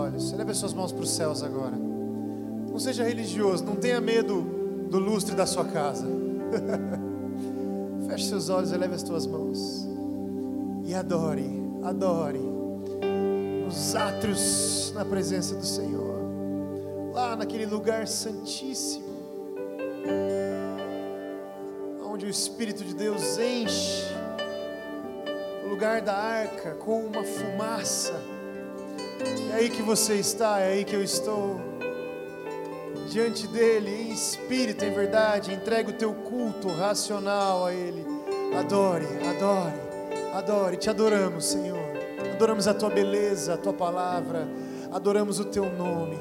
olhos. 0.00 0.32
Eleve 0.32 0.52
as 0.52 0.58
suas 0.58 0.72
mãos 0.72 0.92
para 0.92 1.02
os 1.02 1.10
céus 1.10 1.42
agora. 1.42 1.76
Não 1.76 2.78
seja 2.78 3.04
religioso, 3.04 3.64
não 3.64 3.76
tenha 3.76 4.00
medo 4.00 4.42
do 4.88 4.98
lustre 4.98 5.34
da 5.34 5.46
sua 5.46 5.64
casa. 5.64 6.06
Feche 8.08 8.26
seus 8.26 8.48
olhos, 8.48 8.72
eleve 8.72 8.94
as 8.94 9.02
suas 9.02 9.26
mãos. 9.26 9.86
E 10.84 10.94
adore, 10.94 11.48
adore. 11.82 12.40
Nos 13.64 13.94
átrios, 13.94 14.92
na 14.94 15.04
presença 15.04 15.54
do 15.54 15.64
Senhor. 15.64 16.20
Lá 17.12 17.36
naquele 17.36 17.66
lugar 17.66 18.08
santíssimo. 18.08 19.10
Onde 22.04 22.26
o 22.26 22.30
Espírito 22.30 22.84
de 22.84 22.94
Deus 22.94 23.38
enche 23.38 24.04
o 25.64 25.68
lugar 25.68 26.00
da 26.00 26.14
arca 26.14 26.74
com 26.74 27.04
uma 27.04 27.22
fumaça 27.22 28.39
é 29.50 29.54
aí 29.54 29.70
que 29.70 29.82
você 29.82 30.14
está, 30.14 30.60
é 30.60 30.72
aí 30.72 30.84
que 30.84 30.94
eu 30.94 31.02
estou. 31.02 31.60
Diante 33.08 33.48
dele, 33.48 33.90
em 33.90 34.12
espírito, 34.12 34.84
em 34.84 34.92
verdade, 34.92 35.52
entrega 35.52 35.90
o 35.90 35.92
teu 35.92 36.14
culto 36.14 36.68
racional 36.68 37.66
a 37.66 37.74
ele. 37.74 38.06
Adore, 38.56 39.06
adore, 39.28 39.74
adore. 40.32 40.76
Te 40.76 40.88
adoramos, 40.88 41.44
Senhor. 41.46 41.90
Adoramos 42.34 42.68
a 42.68 42.74
tua 42.74 42.88
beleza, 42.88 43.54
a 43.54 43.56
tua 43.56 43.72
palavra. 43.72 44.46
Adoramos 44.92 45.40
o 45.40 45.44
teu 45.44 45.64
nome. 45.64 46.16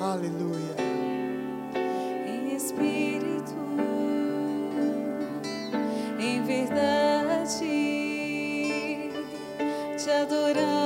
Aleluia. 0.00 0.76
em 2.26 2.54
espírito, 2.54 3.54
em 6.18 6.42
verdade, 6.44 7.60
te 9.96 10.10
adoramos, 10.10 10.85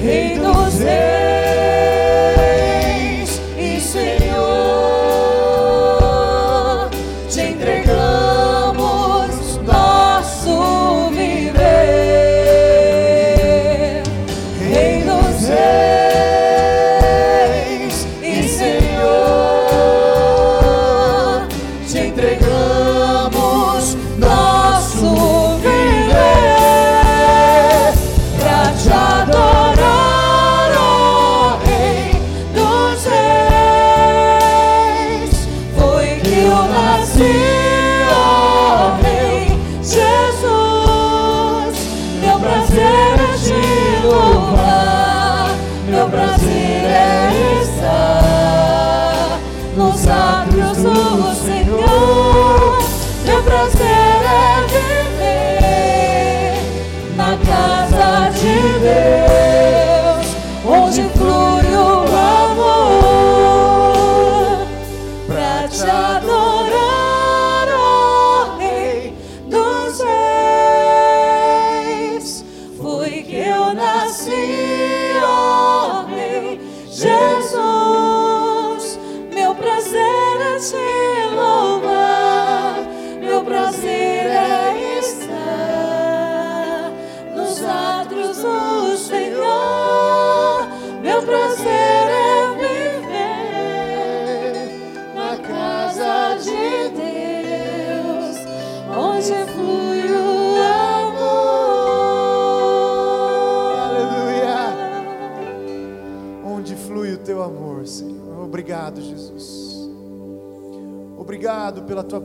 Rei 0.00 0.38
dos 0.38 0.78
reis 0.80 1.41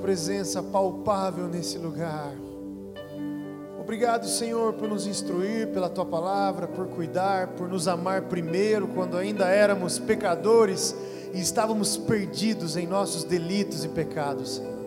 presença 0.07 0.63
palpável 0.63 1.49
nesse 1.49 1.77
lugar. 1.77 2.31
Obrigado, 3.77 4.25
Senhor, 4.25 4.71
por 4.71 4.87
nos 4.87 5.05
instruir 5.05 5.67
pela 5.73 5.89
tua 5.89 6.05
palavra, 6.05 6.65
por 6.65 6.87
cuidar, 6.87 7.47
por 7.57 7.67
nos 7.67 7.89
amar 7.89 8.21
primeiro 8.21 8.87
quando 8.87 9.17
ainda 9.17 9.49
éramos 9.49 9.99
pecadores 9.99 10.95
e 11.33 11.41
estávamos 11.41 11.97
perdidos 11.97 12.77
em 12.77 12.87
nossos 12.87 13.25
delitos 13.25 13.83
e 13.83 13.89
pecados, 13.89 14.55
Senhor. 14.55 14.77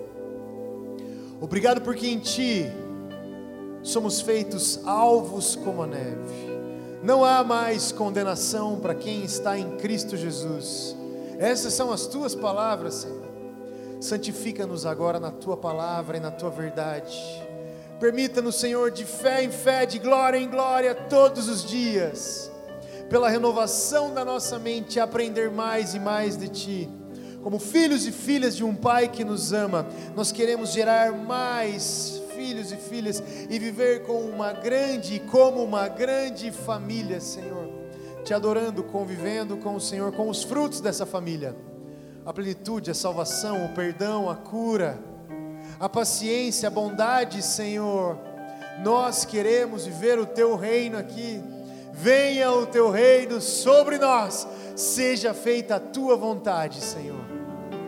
Obrigado 1.39 1.83
porque 1.83 2.07
em 2.07 2.19
ti 2.19 2.65
somos 3.83 4.23
feitos 4.23 4.81
alvos 4.87 5.55
como 5.55 5.83
a 5.83 5.87
neve. 5.87 6.49
Não 7.03 7.27
há 7.27 7.45
mais 7.45 7.93
condenação 7.93 8.81
para 8.81 8.95
quem 8.95 9.23
está 9.23 9.59
em 9.59 9.77
Cristo 9.77 10.17
Jesus. 10.17 10.97
Essas 11.39 11.75
são 11.75 11.93
as 11.93 12.07
tuas 12.07 12.35
palavras, 12.35 12.95
Senhor. 12.95 13.20
Santifica-nos 14.01 14.87
agora 14.87 15.21
na 15.21 15.31
tua 15.31 15.59
palavra 15.59 16.17
e 16.17 16.21
na 16.21 16.31
tua 16.31 16.49
verdade. 16.49 17.19
Permita-nos, 18.01 18.57
Senhor, 18.57 18.91
de 18.91 19.05
fé 19.05 19.45
em 19.45 19.51
fé, 19.51 19.85
de 19.85 19.99
glória 19.99 20.39
em 20.39 20.49
glória, 20.49 20.95
todos 20.95 21.51
os 21.51 21.63
dias, 21.63 22.51
pela 23.11 23.29
renovação 23.29 24.15
da 24.15 24.25
nossa 24.25 24.59
mente, 24.59 24.99
aprender 24.99 25.51
mais 25.51 25.95
e 25.95 26.01
mais 26.01 26.35
de 26.35 26.49
Ti. 26.49 26.91
Como 27.43 27.59
filhos 27.59 28.07
e 28.07 28.13
filhas 28.13 28.57
de 28.57 28.65
um 28.65 28.75
Pai 28.75 29.07
que 29.07 29.23
nos 29.23 29.53
ama, 29.53 29.87
nós 30.17 30.33
queremos 30.33 30.73
gerar 30.73 31.13
mais 31.13 32.23
filhos 32.35 32.73
e 32.73 32.77
filhas 32.77 33.23
e 33.51 33.59
viver 33.59 34.05
com 34.05 34.23
uma 34.23 34.53
grande, 34.53 35.21
como 35.31 35.63
uma 35.63 35.89
grande 35.89 36.51
família, 36.51 37.21
Senhor. 37.21 37.69
Te 38.25 38.33
adorando, 38.33 38.83
convivendo 38.83 39.59
com 39.59 39.75
o 39.75 39.81
Senhor, 39.81 40.11
com 40.13 40.31
os 40.31 40.43
frutos 40.43 40.81
dessa 40.81 41.05
família. 41.05 41.55
A 42.31 42.33
plenitude, 42.33 42.93
a 42.93 42.95
salvação, 42.95 43.65
o 43.65 43.71
perdão, 43.71 44.31
a 44.31 44.37
cura, 44.37 44.97
a 45.81 45.89
paciência, 45.89 46.69
a 46.69 46.71
bondade, 46.71 47.43
Senhor. 47.43 48.17
Nós 48.85 49.25
queremos 49.25 49.85
viver 49.85 50.17
o 50.17 50.25
teu 50.25 50.55
reino 50.55 50.97
aqui. 50.97 51.43
Venha 51.93 52.53
o 52.53 52.67
teu 52.67 52.89
reino 52.89 53.41
sobre 53.41 53.99
nós. 53.99 54.47
Seja 54.77 55.35
feita 55.35 55.75
a 55.75 55.81
tua 55.81 56.17
vontade, 56.17 56.81
Senhor. 56.81 57.19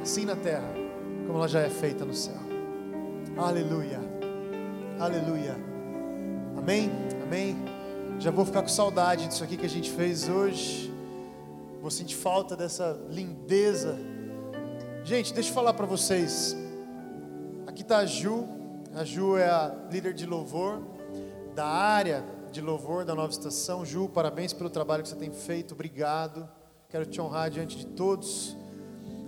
Assim 0.03 0.25
na 0.25 0.35
terra, 0.35 0.75
como 1.25 1.39
ela 1.39 1.47
já 1.47 1.61
é 1.61 1.71
feita 1.71 2.05
no 2.05 2.13
céu. 2.13 2.41
Aleluia. 3.37 4.01
Aleluia. 4.99 5.57
Amém? 6.59 6.91
Amém. 7.23 7.57
Já 8.19 8.33
vou 8.33 8.45
ficar 8.45 8.63
com 8.63 8.69
saudade 8.69 9.29
disso 9.29 9.45
aqui 9.45 9.57
que 9.57 9.67
a 9.67 9.71
gente 9.71 9.93
fez 9.93 10.29
hoje. 10.29 10.93
Vou 11.81 11.93
sentir 11.93 12.17
falta 12.17 12.57
dessa 12.57 12.99
lindeza. 13.09 14.11
Gente, 15.05 15.35
deixa 15.35 15.51
eu 15.51 15.55
falar 15.55 15.75
para 15.75 15.85
vocês. 15.85 16.57
Aqui 17.67 17.83
está 17.83 17.99
a 17.99 18.07
Ju. 18.07 18.47
A 18.95 19.05
Ju 19.05 19.37
é 19.37 19.49
a 19.49 19.75
líder 19.91 20.15
de 20.15 20.25
louvor 20.27 20.81
da 21.57 21.67
área 21.67 22.25
de 22.53 22.61
louvor 22.61 23.05
da 23.05 23.13
nova 23.13 23.33
estação. 23.33 23.85
Ju, 23.85 24.09
parabéns 24.09 24.53
pelo 24.53 24.71
trabalho 24.71 25.03
que 25.03 25.09
você 25.09 25.17
tem 25.17 25.33
feito. 25.33 25.75
Obrigado. 25.75 26.49
Quero 26.89 27.05
te 27.05 27.21
honrar 27.21 27.51
diante 27.51 27.77
de 27.79 27.87
todos. 27.87 28.57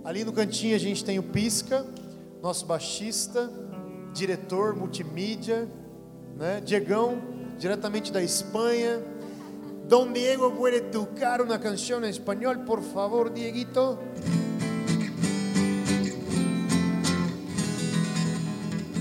Ali 0.05 0.23
no 0.23 0.31
cantinho 0.31 0.75
a 0.75 0.79
gente 0.79 1.03
tem 1.03 1.19
o 1.19 1.23
Pisca, 1.23 1.85
nosso 2.41 2.65
baixista 2.65 3.51
diretor 4.13 4.77
multimídia, 4.77 5.67
né? 6.37 6.61
Diegão, 6.61 7.21
diretamente 7.57 8.13
da 8.13 8.23
Espanha. 8.23 9.03
Don 9.89 10.13
Diego 10.13 10.51
puede 10.51 10.79
tocar 10.79 11.41
una 11.41 11.59
canción 11.59 12.05
en 12.05 12.11
español, 12.11 12.63
por 12.65 12.81
favor, 12.81 13.29
Dieguito. 13.29 13.99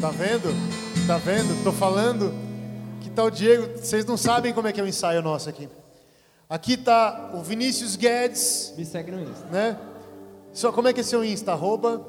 Tá 0.05 0.11
vendo? 0.11 0.49
Tá 1.07 1.17
vendo? 1.17 1.65
Tô 1.65 1.73
falando. 1.73 2.31
Que 3.01 3.09
tal 3.09 3.31
Diego? 3.31 3.79
Vocês 3.79 4.05
não 4.05 4.19
sabem 4.19 4.53
como 4.53 4.69
é 4.69 4.73
que 4.73 4.79
é 4.79 4.85
o 4.85 4.87
ensaio 4.87 5.23
nosso 5.23 5.49
aqui. 5.49 5.67
Aqui 6.47 6.77
tá 6.77 7.31
o 7.33 7.41
Vinícius 7.41 7.97
Guedes. 7.97 8.75
Me 8.77 8.85
segue 8.85 9.11
no 9.11 9.23
Insta. 9.23 9.47
Né? 9.47 9.79
Só 10.53 10.71
como 10.71 10.89
é 10.89 10.93
que 10.93 11.01
é 11.01 11.03
seu 11.03 11.25
Insta? 11.25 11.53
Arroba 11.53 12.05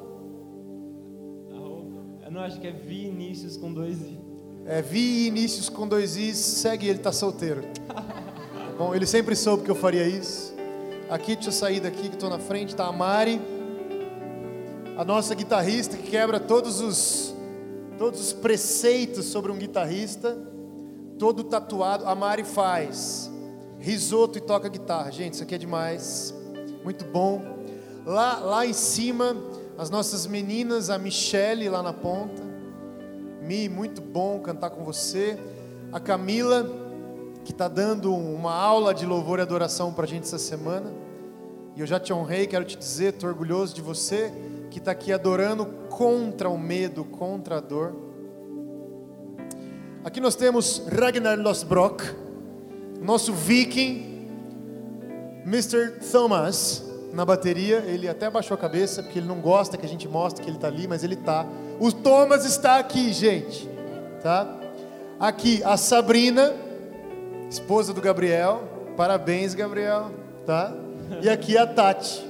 não, 2.30 2.42
acho 2.42 2.60
que 2.60 2.68
é 2.68 2.72
Vinícius 2.72 3.56
com 3.56 3.72
dois 3.72 4.02
I. 4.02 4.20
É 4.66 4.82
Vinícius 4.82 5.70
com 5.70 5.88
dois 5.88 6.18
Is, 6.18 6.36
segue 6.36 6.90
ele, 6.90 7.00
tá 7.00 7.14
solteiro. 7.14 7.64
Bom, 8.78 8.94
ele 8.94 9.06
sempre 9.06 9.38
soube 9.38 9.64
que 9.64 9.72
eu 9.72 9.76
faria 9.76 10.06
isso. 10.06 10.54
Aqui, 11.10 11.36
deixa 11.36 11.48
eu 11.48 11.54
sair 11.54 11.80
daqui 11.80 12.10
que 12.10 12.16
estou 12.16 12.30
na 12.30 12.40
frente, 12.40 12.76
tá 12.76 12.88
a 12.88 12.92
Mari, 12.92 13.40
a 14.98 15.06
nossa 15.06 15.34
guitarrista 15.34 15.96
que 15.96 16.12
quebra 16.12 16.38
todos 16.38 16.82
os, 16.82 17.35
todos 17.98 18.20
os 18.20 18.34
preceitos 18.34 19.26
sobre 19.26 19.52
um 19.52 19.58
guitarrista, 19.58 20.38
todo 21.18 21.44
tatuado. 21.44 22.06
A 22.06 22.16
Mari 22.16 22.44
faz 22.44 23.32
risoto 23.80 24.38
e 24.38 24.42
toca 24.42 24.68
guitarra. 24.70 25.12
Gente, 25.12 25.34
isso 25.34 25.44
aqui 25.44 25.56
é 25.56 25.58
demais, 25.58 26.34
muito 26.84 27.06
bom. 27.06 27.42
Lá, 28.06 28.40
lá 28.40 28.66
em 28.66 28.74
cima 28.74 29.36
as 29.78 29.90
nossas 29.90 30.26
meninas, 30.26 30.90
a 30.90 30.98
Michele 30.98 31.70
lá 31.70 31.84
na 31.84 31.94
ponta. 31.94 32.42
Mi, 33.42 33.68
muito 33.68 34.02
bom 34.02 34.40
cantar 34.40 34.70
com 34.70 34.84
você. 34.84 35.38
A 35.92 36.00
Camila, 36.00 36.70
que 37.44 37.52
está 37.52 37.68
dando 37.68 38.14
uma 38.14 38.54
aula 38.54 38.94
de 38.94 39.06
louvor 39.06 39.40
e 39.40 39.42
adoração 39.42 39.94
para 39.94 40.06
a 40.06 40.08
gente 40.08 40.24
essa 40.24 40.40
semana. 40.40 40.92
E 41.76 41.82
eu 41.82 41.86
já 41.86 42.00
te 42.00 42.14
honrei, 42.14 42.48
quero 42.48 42.64
te 42.64 42.78
dizer, 42.78 43.14
estou 43.14 43.30
orgulhoso 43.30 43.76
de 43.76 43.82
você, 43.82 44.32
que 44.76 44.80
está 44.80 44.92
aqui 44.92 45.14
adorando 45.14 45.66
contra 45.90 46.50
o 46.50 46.58
medo, 46.58 47.06
contra 47.06 47.60
a 47.60 47.62
dor. 47.62 47.96
Aqui 50.04 50.20
nós 50.20 50.36
temos 50.36 50.86
Ragnar 50.92 51.40
Losbrock, 51.40 52.04
nosso 53.02 53.32
viking, 53.32 54.28
Mr. 55.46 55.98
Thomas 56.12 56.84
na 57.14 57.24
bateria, 57.24 57.86
ele 57.88 58.10
até 58.10 58.30
baixou 58.30 58.56
a 58.56 58.58
cabeça, 58.58 59.02
porque 59.02 59.18
ele 59.18 59.28
não 59.30 59.40
gosta 59.40 59.78
que 59.78 59.86
a 59.86 59.88
gente 59.88 60.10
mostre 60.10 60.44
que 60.44 60.50
ele 60.50 60.58
está 60.58 60.68
ali, 60.68 60.90
mas 60.90 61.06
ele 61.06 61.14
está. 61.14 61.48
O 61.80 61.90
Thomas 61.94 62.44
está 62.44 62.78
aqui, 62.78 63.14
gente. 63.14 63.70
Tá? 64.22 64.60
Aqui 65.18 65.64
a 65.64 65.78
Sabrina, 65.78 66.54
esposa 67.50 67.94
do 67.94 68.02
Gabriel. 68.02 68.62
Parabéns, 68.98 69.54
Gabriel. 69.54 70.12
Tá? 70.46 70.74
E 71.22 71.30
aqui 71.30 71.58
a 71.58 71.66
Tati. 71.66 72.25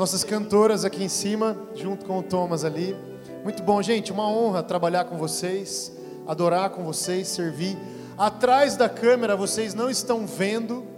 Nossas 0.00 0.24
cantoras 0.24 0.82
aqui 0.82 1.04
em 1.04 1.10
cima, 1.10 1.54
junto 1.74 2.06
com 2.06 2.18
o 2.20 2.22
Thomas 2.22 2.64
ali. 2.64 2.96
Muito 3.44 3.62
bom, 3.62 3.82
gente. 3.82 4.10
Uma 4.10 4.26
honra 4.26 4.62
trabalhar 4.62 5.04
com 5.04 5.18
vocês, 5.18 5.94
adorar 6.26 6.70
com 6.70 6.82
vocês, 6.82 7.28
servir. 7.28 7.76
Atrás 8.16 8.78
da 8.78 8.88
câmera 8.88 9.36
vocês 9.36 9.74
não 9.74 9.90
estão 9.90 10.26
vendo 10.26 10.88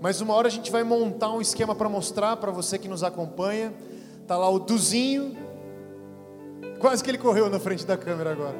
mas 0.00 0.20
uma 0.20 0.34
hora 0.34 0.46
a 0.46 0.50
gente 0.50 0.70
vai 0.70 0.84
montar 0.84 1.32
um 1.32 1.40
esquema 1.40 1.74
para 1.74 1.88
mostrar 1.88 2.36
para 2.36 2.52
você 2.52 2.78
que 2.78 2.86
nos 2.86 3.02
acompanha. 3.02 3.74
Tá 4.24 4.36
lá 4.36 4.48
o 4.48 4.60
Duzinho, 4.60 5.36
quase 6.78 7.02
que 7.02 7.10
ele 7.10 7.18
correu 7.18 7.50
na 7.50 7.58
frente 7.58 7.84
da 7.84 7.96
câmera 7.96 8.30
agora. 8.30 8.56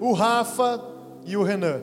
O 0.00 0.14
Rafa 0.14 0.80
e 1.26 1.36
o 1.36 1.42
Renan, 1.42 1.82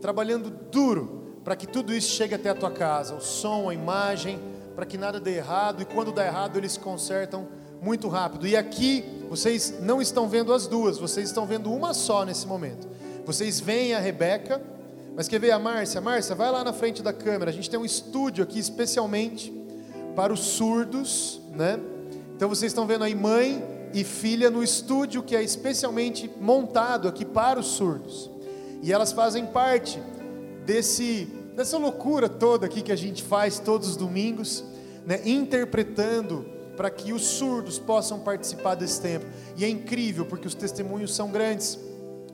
trabalhando 0.00 0.50
duro 0.70 1.34
para 1.42 1.56
que 1.56 1.66
tudo 1.66 1.92
isso 1.92 2.10
chegue 2.10 2.32
até 2.32 2.50
a 2.50 2.54
tua 2.54 2.70
casa, 2.70 3.16
o 3.16 3.20
som, 3.20 3.68
a 3.68 3.74
imagem, 3.74 4.38
para 4.80 4.86
que 4.86 4.96
nada 4.96 5.20
dê 5.20 5.36
errado 5.36 5.82
e 5.82 5.84
quando 5.84 6.10
dá 6.10 6.24
errado 6.24 6.56
eles 6.56 6.78
consertam 6.78 7.46
muito 7.82 8.08
rápido. 8.08 8.46
E 8.46 8.56
aqui 8.56 9.04
vocês 9.28 9.74
não 9.82 10.00
estão 10.00 10.26
vendo 10.26 10.54
as 10.54 10.66
duas, 10.66 10.96
vocês 10.96 11.28
estão 11.28 11.44
vendo 11.44 11.70
uma 11.70 11.92
só 11.92 12.24
nesse 12.24 12.46
momento. 12.46 12.88
Vocês 13.26 13.60
veem 13.60 13.92
a 13.92 14.00
Rebeca 14.00 14.58
mas 15.14 15.28
quer 15.28 15.38
ver 15.38 15.50
a 15.50 15.58
Márcia? 15.58 16.00
Márcia, 16.00 16.34
vai 16.34 16.50
lá 16.50 16.64
na 16.64 16.72
frente 16.72 17.02
da 17.02 17.12
câmera. 17.12 17.50
A 17.50 17.52
gente 17.52 17.68
tem 17.68 17.78
um 17.78 17.84
estúdio 17.84 18.42
aqui 18.42 18.58
especialmente 18.58 19.52
para 20.16 20.32
os 20.32 20.40
surdos, 20.40 21.42
né? 21.52 21.78
Então 22.34 22.48
vocês 22.48 22.72
estão 22.72 22.86
vendo 22.86 23.04
aí 23.04 23.14
mãe 23.14 23.62
e 23.92 24.02
filha 24.02 24.48
no 24.48 24.64
estúdio 24.64 25.22
que 25.22 25.36
é 25.36 25.42
especialmente 25.42 26.30
montado 26.40 27.06
aqui 27.06 27.26
para 27.26 27.60
os 27.60 27.66
surdos. 27.66 28.30
E 28.82 28.94
elas 28.94 29.12
fazem 29.12 29.44
parte 29.44 30.00
desse 30.64 31.28
dessa 31.54 31.76
loucura 31.76 32.26
toda 32.26 32.64
aqui 32.64 32.80
que 32.80 32.92
a 32.92 32.96
gente 32.96 33.22
faz 33.22 33.58
todos 33.58 33.90
os 33.90 33.96
domingos, 33.96 34.64
né, 35.06 35.20
interpretando 35.24 36.46
para 36.76 36.90
que 36.90 37.12
os 37.12 37.22
surdos 37.24 37.78
possam 37.78 38.20
participar 38.20 38.74
desse 38.74 39.00
tempo. 39.00 39.26
E 39.56 39.64
é 39.64 39.68
incrível 39.68 40.24
porque 40.24 40.46
os 40.46 40.54
testemunhos 40.54 41.14
são 41.14 41.30
grandes, 41.30 41.78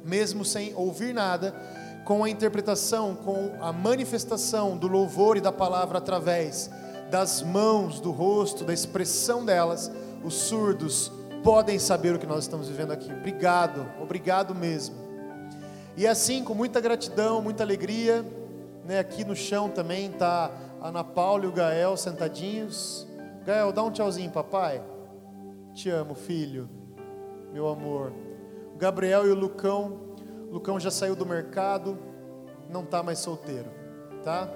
mesmo 0.04 0.44
sem 0.44 0.72
ouvir 0.74 1.12
nada 1.12 1.54
com 2.04 2.22
a 2.22 2.30
interpretação, 2.30 3.16
com 3.16 3.56
a 3.60 3.72
manifestação 3.72 4.76
do 4.76 4.86
louvor 4.86 5.36
e 5.36 5.40
da 5.40 5.50
palavra 5.50 5.98
através 5.98 6.70
das 7.10 7.42
mãos, 7.42 7.98
do 7.98 8.12
rosto, 8.12 8.64
da 8.64 8.72
expressão 8.72 9.44
delas, 9.44 9.90
os 10.22 10.34
surdos 10.34 11.10
podem 11.42 11.78
saber 11.78 12.14
o 12.14 12.18
que 12.18 12.26
nós 12.26 12.44
estamos 12.44 12.68
vivendo 12.68 12.92
aqui. 12.92 13.12
Obrigado, 13.12 13.86
obrigado 14.00 14.54
mesmo. 14.54 14.94
E 15.96 16.06
assim, 16.06 16.44
com 16.44 16.54
muita 16.54 16.80
gratidão, 16.80 17.42
muita 17.42 17.64
alegria, 17.64 18.24
né, 18.84 19.00
aqui 19.00 19.24
no 19.24 19.34
chão 19.34 19.68
também 19.68 20.10
está 20.10 20.50
Ana 20.86 21.02
Paula 21.04 21.44
e 21.44 21.48
o 21.48 21.52
Gael 21.52 21.96
sentadinhos. 21.96 23.06
Gael, 23.44 23.72
dá 23.72 23.82
um 23.82 23.90
tchauzinho, 23.90 24.30
papai. 24.30 24.82
Te 25.74 25.90
amo, 25.90 26.14
filho, 26.14 26.68
meu 27.52 27.68
amor. 27.68 28.12
O 28.74 28.78
Gabriel 28.78 29.26
e 29.26 29.30
o 29.30 29.34
Lucão 29.34 30.06
Lucão 30.50 30.78
já 30.78 30.90
saiu 30.90 31.16
do 31.16 31.26
mercado, 31.26 31.98
não 32.70 32.82
está 32.82 33.02
mais 33.02 33.18
solteiro, 33.18 33.68
tá? 34.22 34.48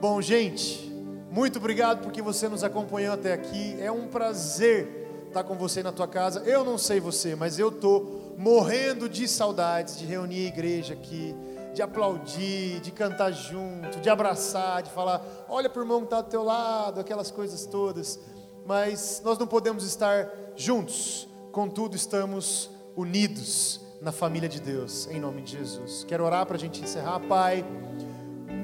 Bom, 0.00 0.20
gente, 0.20 0.92
muito 1.30 1.58
obrigado 1.58 2.02
porque 2.02 2.20
você 2.20 2.48
nos 2.48 2.64
acompanhou 2.64 3.14
até 3.14 3.32
aqui. 3.32 3.80
É 3.80 3.90
um 3.90 4.08
prazer 4.08 5.24
estar 5.28 5.44
com 5.44 5.54
você 5.54 5.82
na 5.82 5.92
tua 5.92 6.08
casa. 6.08 6.40
Eu 6.40 6.64
não 6.64 6.76
sei 6.76 7.00
você, 7.00 7.34
mas 7.34 7.58
eu 7.58 7.70
tô 7.70 8.34
morrendo 8.36 9.08
de 9.08 9.26
saudades 9.28 9.96
de 9.96 10.04
reunir 10.04 10.44
a 10.44 10.48
igreja 10.48 10.94
aqui, 10.94 11.34
de 11.76 11.82
aplaudir, 11.82 12.80
de 12.80 12.90
cantar 12.90 13.30
junto, 13.32 14.00
de 14.00 14.08
abraçar, 14.08 14.82
de 14.82 14.90
falar, 14.90 15.22
olha 15.46 15.68
para 15.68 15.78
o 15.78 15.82
irmão 15.82 15.98
que 15.98 16.06
está 16.06 16.22
do 16.22 16.30
teu 16.30 16.42
lado, 16.42 16.98
aquelas 16.98 17.30
coisas 17.30 17.66
todas. 17.66 18.18
Mas 18.64 19.20
nós 19.22 19.36
não 19.36 19.46
podemos 19.46 19.84
estar 19.84 20.26
juntos, 20.56 21.28
contudo 21.52 21.94
estamos 21.94 22.70
unidos 22.96 23.78
na 24.00 24.10
família 24.10 24.48
de 24.48 24.58
Deus, 24.58 25.06
em 25.08 25.20
nome 25.20 25.42
de 25.42 25.52
Jesus. 25.52 26.02
Quero 26.08 26.24
orar 26.24 26.46
para 26.46 26.56
a 26.56 26.58
gente 26.58 26.82
encerrar, 26.82 27.20
Pai. 27.20 27.62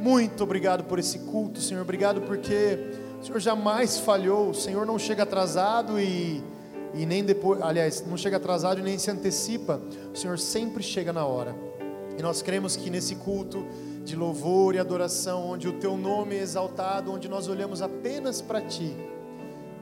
Muito 0.00 0.42
obrigado 0.42 0.84
por 0.84 0.98
esse 0.98 1.18
culto, 1.18 1.60
Senhor. 1.60 1.82
Obrigado 1.82 2.22
porque 2.22 2.78
o 3.20 3.24
Senhor 3.26 3.40
jamais 3.40 3.98
falhou, 3.98 4.48
o 4.48 4.54
Senhor 4.54 4.86
não 4.86 4.98
chega 4.98 5.24
atrasado 5.24 6.00
e, 6.00 6.42
e 6.94 7.04
nem 7.04 7.22
depois, 7.22 7.60
aliás, 7.60 8.02
não 8.06 8.16
chega 8.16 8.38
atrasado 8.38 8.80
e 8.80 8.82
nem 8.82 8.98
se 8.98 9.10
antecipa. 9.10 9.82
O 10.14 10.16
Senhor 10.16 10.38
sempre 10.38 10.82
chega 10.82 11.12
na 11.12 11.26
hora. 11.26 11.54
E 12.22 12.24
nós 12.24 12.40
cremos 12.40 12.76
que 12.76 12.88
nesse 12.88 13.16
culto 13.16 13.66
de 14.04 14.14
louvor 14.14 14.76
e 14.76 14.78
adoração, 14.78 15.44
onde 15.44 15.66
o 15.66 15.72
Teu 15.72 15.96
nome 15.96 16.36
é 16.36 16.40
exaltado, 16.40 17.10
onde 17.10 17.28
nós 17.28 17.48
olhamos 17.48 17.82
apenas 17.82 18.40
para 18.40 18.60
Ti, 18.60 18.94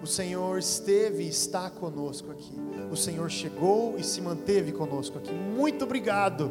o 0.03 0.07
Senhor 0.07 0.59
esteve 0.59 1.25
e 1.25 1.29
está 1.29 1.69
conosco 1.69 2.31
aqui. 2.31 2.55
O 2.91 2.97
Senhor 2.97 3.31
chegou 3.31 3.95
e 3.99 4.03
se 4.03 4.23
manteve 4.23 4.73
conosco 4.73 5.19
aqui. 5.19 5.35
Muito 5.35 5.85
obrigado, 5.85 6.51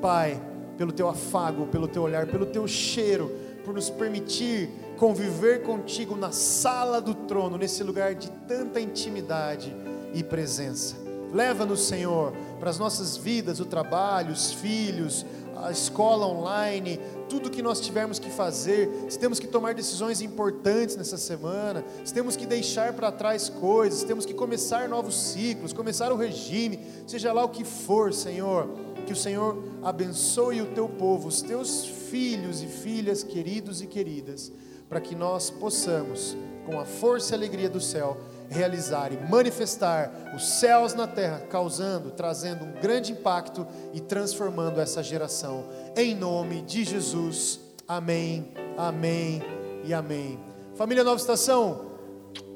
Pai 0.00 0.40
pelo 0.78 0.92
teu 0.92 1.08
afago, 1.08 1.66
pelo 1.66 1.88
teu 1.88 2.02
olhar, 2.02 2.28
pelo 2.28 2.46
teu 2.46 2.66
cheiro, 2.68 3.32
por 3.64 3.74
nos 3.74 3.90
permitir 3.90 4.70
conviver 4.96 5.62
contigo 5.62 6.16
na 6.16 6.30
sala 6.30 7.00
do 7.00 7.14
trono, 7.14 7.58
nesse 7.58 7.82
lugar 7.82 8.14
de 8.14 8.30
tanta 8.46 8.80
intimidade 8.80 9.74
e 10.14 10.22
presença. 10.22 11.07
Leva-nos, 11.32 11.86
Senhor, 11.86 12.32
para 12.58 12.70
as 12.70 12.78
nossas 12.78 13.16
vidas, 13.16 13.60
o 13.60 13.64
trabalho, 13.64 14.32
os 14.32 14.52
filhos, 14.52 15.26
a 15.56 15.70
escola 15.70 16.26
online, 16.26 17.00
tudo 17.28 17.50
que 17.50 17.60
nós 17.60 17.80
tivermos 17.80 18.18
que 18.18 18.30
fazer, 18.30 18.88
se 19.08 19.18
temos 19.18 19.38
que 19.38 19.46
tomar 19.46 19.74
decisões 19.74 20.20
importantes 20.20 20.96
nessa 20.96 21.18
semana, 21.18 21.84
se 22.04 22.14
temos 22.14 22.36
que 22.36 22.46
deixar 22.46 22.92
para 22.92 23.10
trás 23.10 23.48
coisas, 23.48 24.00
se 24.00 24.06
temos 24.06 24.24
que 24.24 24.34
começar 24.34 24.88
novos 24.88 25.16
ciclos, 25.16 25.72
começar 25.72 26.12
o 26.12 26.16
regime, 26.16 26.80
seja 27.06 27.32
lá 27.32 27.44
o 27.44 27.48
que 27.48 27.64
for, 27.64 28.14
Senhor 28.14 28.68
que 29.08 29.12
o 29.14 29.16
Senhor 29.16 29.64
abençoe 29.82 30.60
o 30.60 30.66
teu 30.66 30.86
povo, 30.86 31.28
os 31.28 31.40
teus 31.40 31.86
filhos 31.86 32.62
e 32.62 32.66
filhas 32.66 33.24
queridos 33.24 33.80
e 33.80 33.86
queridas, 33.86 34.52
para 34.86 35.00
que 35.00 35.14
nós 35.14 35.48
possamos, 35.48 36.36
com 36.66 36.78
a 36.78 36.84
força 36.84 37.32
e 37.32 37.34
alegria 37.34 37.70
do 37.70 37.80
céu, 37.80 38.18
realizar 38.48 39.12
e 39.12 39.16
manifestar 39.28 40.32
os 40.34 40.58
céus 40.58 40.94
na 40.94 41.06
terra, 41.06 41.40
causando, 41.48 42.10
trazendo 42.10 42.64
um 42.64 42.72
grande 42.72 43.12
impacto 43.12 43.66
e 43.92 44.00
transformando 44.00 44.80
essa 44.80 45.02
geração. 45.02 45.64
Em 45.96 46.14
nome 46.14 46.62
de 46.62 46.84
Jesus. 46.84 47.60
Amém. 47.86 48.52
Amém 48.76 49.42
e 49.84 49.94
amém. 49.94 50.38
Família 50.74 51.02
Nova 51.02 51.16
Estação, 51.16 51.92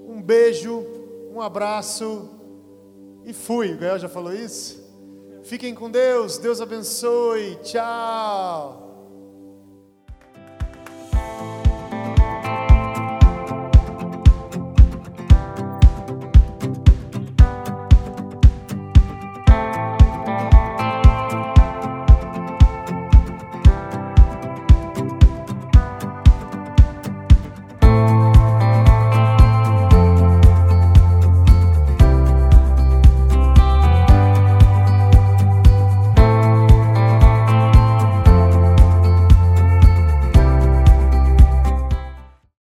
um 0.07 0.23
beijo, 0.23 0.87
um 1.35 1.41
abraço 1.41 2.31
e 3.25 3.33
fui. 3.33 3.73
O 3.73 3.79
Gael 3.79 3.99
já 3.99 4.09
falou 4.09 4.33
isso? 4.33 4.83
Fiquem 5.43 5.75
com 5.75 5.91
Deus, 5.91 6.39
Deus 6.39 6.61
abençoe. 6.61 7.57
Tchau. 7.63 8.82